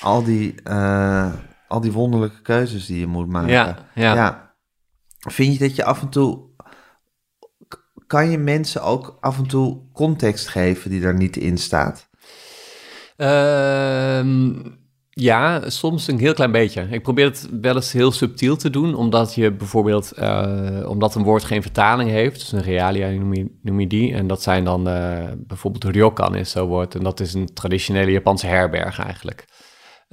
[0.00, 0.54] Al die
[1.68, 3.52] al die wonderlijke keuzes die je moet maken.
[3.52, 4.14] Ja, ja.
[4.14, 4.54] ja.
[5.18, 6.52] vind je dat je af en toe...
[8.06, 12.08] Kan je mensen ook af en toe context geven die er niet in staat?
[13.16, 14.52] Ehm,
[15.10, 16.86] ja, soms een heel klein beetje.
[16.90, 21.22] Ik probeer het wel eens heel subtiel te doen, omdat je bijvoorbeeld, eh, omdat een
[21.22, 24.64] woord geen vertaling heeft, dus een realia noem je, noem je die, en dat zijn
[24.64, 29.44] dan eh, bijvoorbeeld ryokan is zo'n woord, en dat is een traditionele Japanse herberg eigenlijk.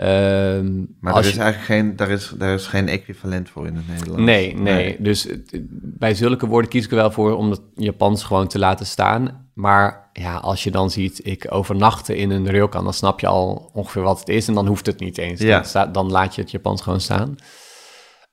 [0.02, 3.68] Ehm, Maar als er is je- eigenlijk geen, daar is, daar is geen equivalent voor
[3.68, 4.22] in het Nederlands.
[4.24, 4.96] Nee, nee.
[5.00, 5.28] Dus
[5.72, 9.50] bij zulke woorden kies ik er wel voor om het Japans gewoon te laten staan.
[9.54, 13.70] Maar ja, als je dan ziet, ik overnachten in een ryokan, dan snap je al
[13.74, 14.48] ongeveer wat het is.
[14.48, 15.42] En dan hoeft het niet eens.
[15.42, 15.86] Ja.
[15.86, 17.36] Dan, laat je het Japans gewoon staan.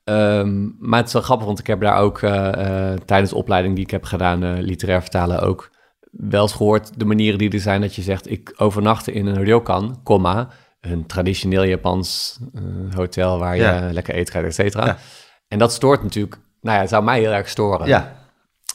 [0.04, 3.36] Ehm, maar het is wel grappig, want ik heb daar ook eh, eh, tijdens de
[3.36, 5.70] opleiding die ik heb gedaan, eh, literair vertalen, ook
[6.10, 9.44] wel eens gehoord de manieren die er zijn dat je zegt, ik overnachtte in een
[9.44, 10.48] ryokan, comma,
[10.80, 12.62] een traditioneel Japans eh,
[12.94, 13.92] hotel waar je Ja.
[13.92, 14.86] lekker eten et cetera.
[14.86, 14.96] Ja.
[15.48, 17.86] En dat stoort natuurlijk, nou ja, het zou mij heel erg storen.
[17.86, 18.16] Ja,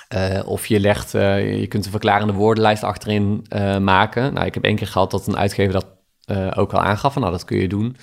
[0.08, 3.46] Eh, of je legt, eh, je kunt een verklarende woordenlijst achterin
[3.82, 4.34] maken.
[4.34, 5.88] Nou, ik heb één keer gehad dat een uitgever dat
[6.58, 7.14] ook al aangaf.
[7.14, 7.96] van, Nou, dat kun je doen.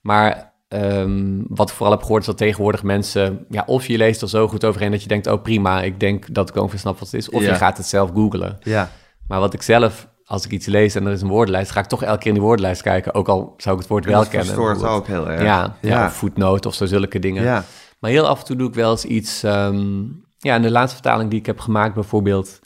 [0.00, 3.46] Maar ehm, wat ik vooral heb gehoord is dat tegenwoordig mensen...
[3.48, 5.26] Ja, of je leest er zo goed overheen dat je denkt...
[5.26, 7.30] oh prima, ik denk dat ik ongeveer snap wat het is.
[7.30, 7.48] Of Ja.
[7.48, 8.58] je gaat het zelf googlen.
[8.62, 8.90] ja.
[9.28, 11.70] Maar wat ik zelf, als ik iets lees en er is een woordenlijst...
[11.70, 13.14] ga ik toch elke keer in die woordenlijst kijken.
[13.14, 14.46] Ook al zou ik het woord wel dat kennen.
[14.46, 15.00] verstoort bijvoorbeeld.
[15.00, 15.42] ook heel erg.
[15.42, 15.88] Ja, ja.
[15.88, 16.06] Ja.
[16.06, 17.42] of voetnoot of zo zulke dingen.
[17.42, 17.64] Ja.
[17.98, 19.42] Maar heel af en toe doe ik wel eens iets.
[19.42, 20.02] ehm,
[20.38, 22.58] ja, in de laatste vertaling die ik heb gemaakt, bijvoorbeeld,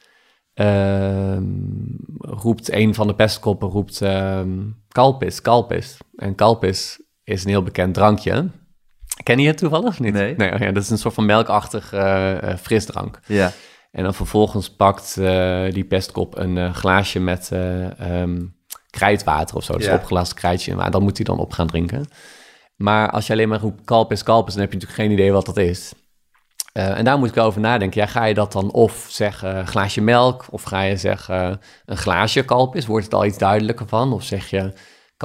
[0.55, 1.45] ehm,
[2.19, 4.59] roept een van de pestkoppen roept ehm
[4.89, 5.97] kalpis, kalpis.
[6.17, 8.51] En kalpis is een heel bekend drankje.
[9.23, 10.13] Ken je het toevallig of niet?
[10.13, 10.53] Nee.
[10.53, 13.21] oh ja, dat is een soort van melkachtig eh, frisdrank.
[13.27, 13.53] Ja.
[13.93, 18.41] En dan vervolgens pakt eh, die pestkop een eh, glaasje met ehm,
[18.91, 19.77] krijtwater of zo.
[19.77, 19.95] Dus Ja.
[19.95, 20.75] opgelast krijtje.
[20.75, 22.05] Maar dat moet hij dan op gaan drinken.
[22.77, 25.47] Maar als je alleen maar roept kalpis, kalpis, dan heb je natuurlijk geen idee wat
[25.47, 25.93] dat is.
[26.73, 28.01] En daar moet ik wel over nadenken.
[28.01, 32.45] Ja, ga je dat dan of zeggen glaasje melk, of ga je zeggen een glaasje
[32.45, 32.87] kalpis?
[32.87, 34.13] Wordt het al iets duidelijker van?
[34.13, 34.73] Of zeg je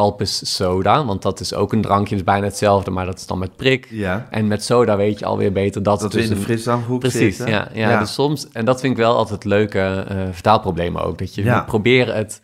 [0.01, 1.05] kalpis soda?
[1.05, 3.87] Want dat is ook een drankje, is bijna hetzelfde, maar dat is dan met prik.
[3.89, 4.27] Ja.
[4.29, 7.35] En met soda weet je alweer beter dat, Dat we dus in de frisdrankhoek Precies,
[7.37, 7.55] zitten.
[7.55, 11.17] ja, ja, Dus soms, en dat vind ik wel altijd leuke eh, vertaalproblemen ook.
[11.17, 11.55] Dat je Ja.
[11.57, 12.41] moet proberen het,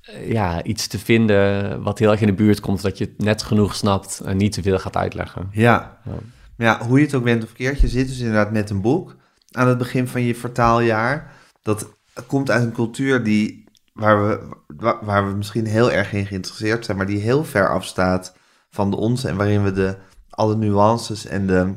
[0.00, 3.18] eh, ja, iets te vinden wat heel erg in de buurt komt, dat je het
[3.24, 5.48] net genoeg snapt en niet te veel gaat uitleggen.
[5.52, 5.98] Ja.
[6.04, 6.12] Ja.
[6.56, 9.16] Ja, hoe je het ook bent of keert, je zit dus inderdaad met een boek
[9.50, 11.32] aan het begin van je vertaaljaar.
[11.62, 11.88] Dat
[12.26, 13.63] komt uit een cultuur die,
[13.94, 17.68] waar, we, wa- waar we misschien heel erg in geïnteresseerd zijn, maar die heel ver
[17.68, 18.36] afstaat
[18.70, 19.96] van de onze en waarin we de,
[20.30, 21.74] alle nuances en de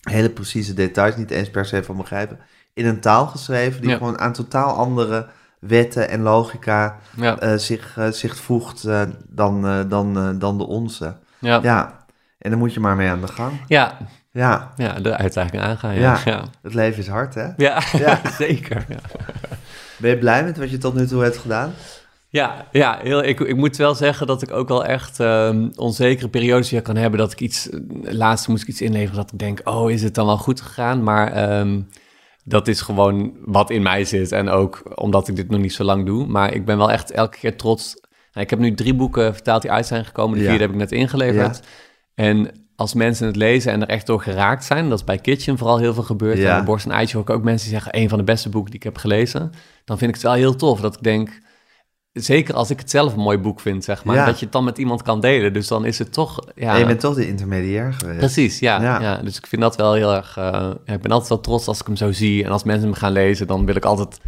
[0.00, 2.38] hele precieze details niet eens per se van begrijpen.
[2.74, 3.96] In een taal geschreven die Ja.
[3.96, 5.26] gewoon aan totaal andere
[5.60, 11.04] wetten en logica Ja, eh, zich, eh, zich voegt eh, dan, dan, dan de onze.
[11.04, 11.54] ja.
[11.54, 11.60] ja.
[11.62, 12.04] Ja,
[12.38, 13.52] en dan moet je maar mee aan de gang.
[13.66, 13.98] ja,
[14.32, 14.72] Ja,
[15.02, 15.94] de uitdaging aangaan.
[15.94, 16.20] Ja, Ja.
[16.24, 16.32] ja.
[16.32, 16.44] ja.
[16.62, 17.46] het leven is hard, hè?
[17.56, 17.82] ja.
[17.92, 18.20] Ja.
[18.38, 18.86] zeker.
[19.98, 21.72] Ben je blij met wat je tot nu toe hebt gedaan?
[22.28, 26.28] Ja, ja heel, ik, ik moet wel zeggen dat ik ook wel echt ehm, onzekere
[26.28, 27.18] periodes weer kan hebben.
[27.18, 27.68] Dat ik iets,
[28.02, 31.02] laatst moest ik iets inleveren dat ik denk, oh, is het dan wel goed gegaan?
[31.02, 31.80] Maar ehm,
[32.44, 34.32] dat is gewoon wat in mij zit.
[34.32, 36.26] En ook omdat ik dit nog niet zo lang doe.
[36.26, 37.94] Maar ik ben wel echt elke keer trots.
[38.32, 40.38] Nou, ik heb nu drie boeken vertaald die uit zijn gekomen.
[40.38, 40.48] De Ja.
[40.48, 41.60] vierde heb ik net ingeleverd.
[42.14, 45.58] En als mensen het lezen en er echt door geraakt zijn, dat is bij Kitchen
[45.58, 46.38] vooral heel veel gebeurd.
[46.38, 46.58] Ja.
[46.58, 48.70] En Borst en Eitje hoor ik ook mensen die zeggen, een van de beste boeken
[48.70, 49.52] die ik heb gelezen.
[49.84, 51.40] Dan vind ik het wel heel tof dat ik denk,
[52.12, 54.24] zeker als ik het zelf een mooi boek vind, zeg maar, Ja.
[54.26, 55.52] dat je het dan met iemand kan delen.
[55.52, 58.18] Dus dan is het toch, ja, En je bent toch de intermediair geweest.
[58.18, 59.00] precies, ja, Ja.
[59.00, 59.16] ja.
[59.16, 61.86] Dus ik vind dat wel heel erg, eh, ik ben altijd wel trots als ik
[61.86, 62.44] hem zo zie.
[62.44, 64.20] En als mensen hem gaan lezen, dan wil ik altijd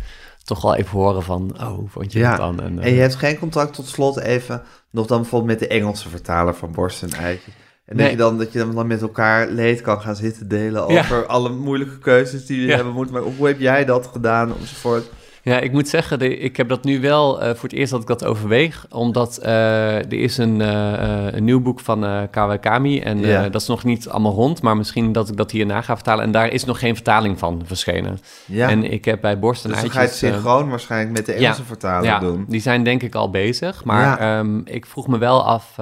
[0.44, 2.28] toch wel even horen van, oh, hoe vond je Ja.
[2.28, 2.60] het dan?
[2.60, 5.74] En, eh, En je hebt geen contact tot slot even, nog dan bijvoorbeeld met de
[5.74, 7.50] Engelse vertaler van Borst en Eitje.
[7.88, 8.10] En dat, Nee.
[8.10, 10.98] je dan, dat je dan met elkaar leed kan gaan zitten delen Ja.
[11.00, 12.74] over alle moeilijke keuzes die Ja.
[12.74, 13.32] hebben moeten maken.
[13.36, 15.10] Hoe heb jij dat gedaan enzovoort?
[15.48, 18.00] Ja, ik moet zeggen, de, ik heb dat nu wel eh, voor het eerst dat
[18.00, 18.86] ik dat overweeg.
[18.90, 23.00] Omdat eh, er is een, eh, een nieuw boek van Kawakami.
[23.00, 23.48] En Ja.
[23.48, 24.62] dat is nog niet allemaal rond.
[24.62, 26.24] Maar misschien dat ik dat hierna ga vertalen.
[26.24, 28.18] En daar is nog geen vertaling van verschenen.
[28.44, 31.26] Ja, En ik heb bij Borst en dus dan ga je het synchroon waarscheinlijk met
[31.26, 31.62] de Engelse
[32.02, 32.44] ja, doen.
[32.48, 33.84] die zijn denk ik al bezig.
[33.84, 35.74] Maar ehm, ik vroeg me wel af,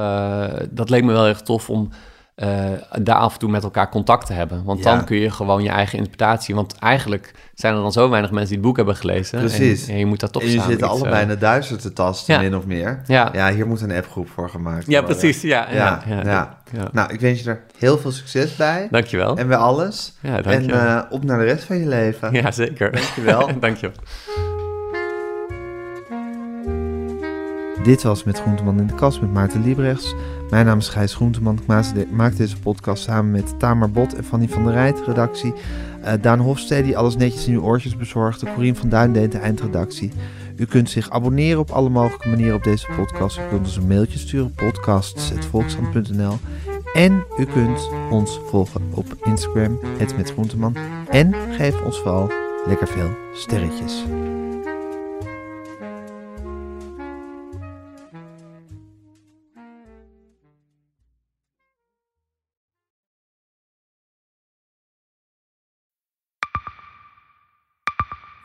[0.71, 1.89] dat leek me wel erg tof om
[2.37, 2.49] eh,
[3.03, 4.65] daar af en toe met elkaar contact te hebben.
[4.65, 4.95] Want Ja.
[4.97, 6.55] dan kun je gewoon je eigen interpretatie...
[6.55, 9.39] Want eigenlijk zijn er dan zo weinig mensen die het boek hebben gelezen.
[9.39, 9.87] Precies.
[9.87, 11.93] En, en je moet dat toch En je zit allebei eh, in het duister te
[11.93, 12.41] tasten, ja.
[12.41, 13.03] min of meer.
[13.07, 13.29] Ja.
[13.33, 15.17] Ja, hier moet een appgroep voor gemaakt Ja, worden.
[15.19, 15.43] precies.
[15.43, 16.89] Ja, ja, Ja, ja, ja.
[16.93, 18.89] Nou, ik wens je er heel veel succes bij.
[18.91, 19.37] Dankjewel.
[19.37, 20.13] En bij alles.
[20.21, 20.81] Ja, En dankjewel.
[20.81, 22.33] eh, op naar de rest van je leven.
[22.33, 22.93] ja, zeker.
[22.93, 23.51] Dankjewel.
[23.61, 23.97] dankjewel.
[27.83, 30.15] Dit was Met Groenteman in de Kast met Maarten Liebrechts.
[30.51, 31.59] Mijn naam is Gijs Groenteman.
[31.97, 35.53] Ik maak deze podcast samen met Tamar Bot en Fanny van der Rijt, redactie.
[36.05, 38.53] Uh, Daan Hofstede, die alles netjes in uw oortjes bezorgde.
[38.55, 40.13] Corien van Duin deed de eindredactie.
[40.57, 43.39] U kunt zich abonneren op alle mogelijke manieren op deze podcast.
[43.39, 46.39] U kunt ons een mailtje sturen, podcasts.volkshand.nl.
[46.95, 50.77] En u kunt ons volgen op Instagram, het met Groenteman.
[51.11, 52.31] En geef ons vooral
[52.67, 54.05] lekker veel sterretjes.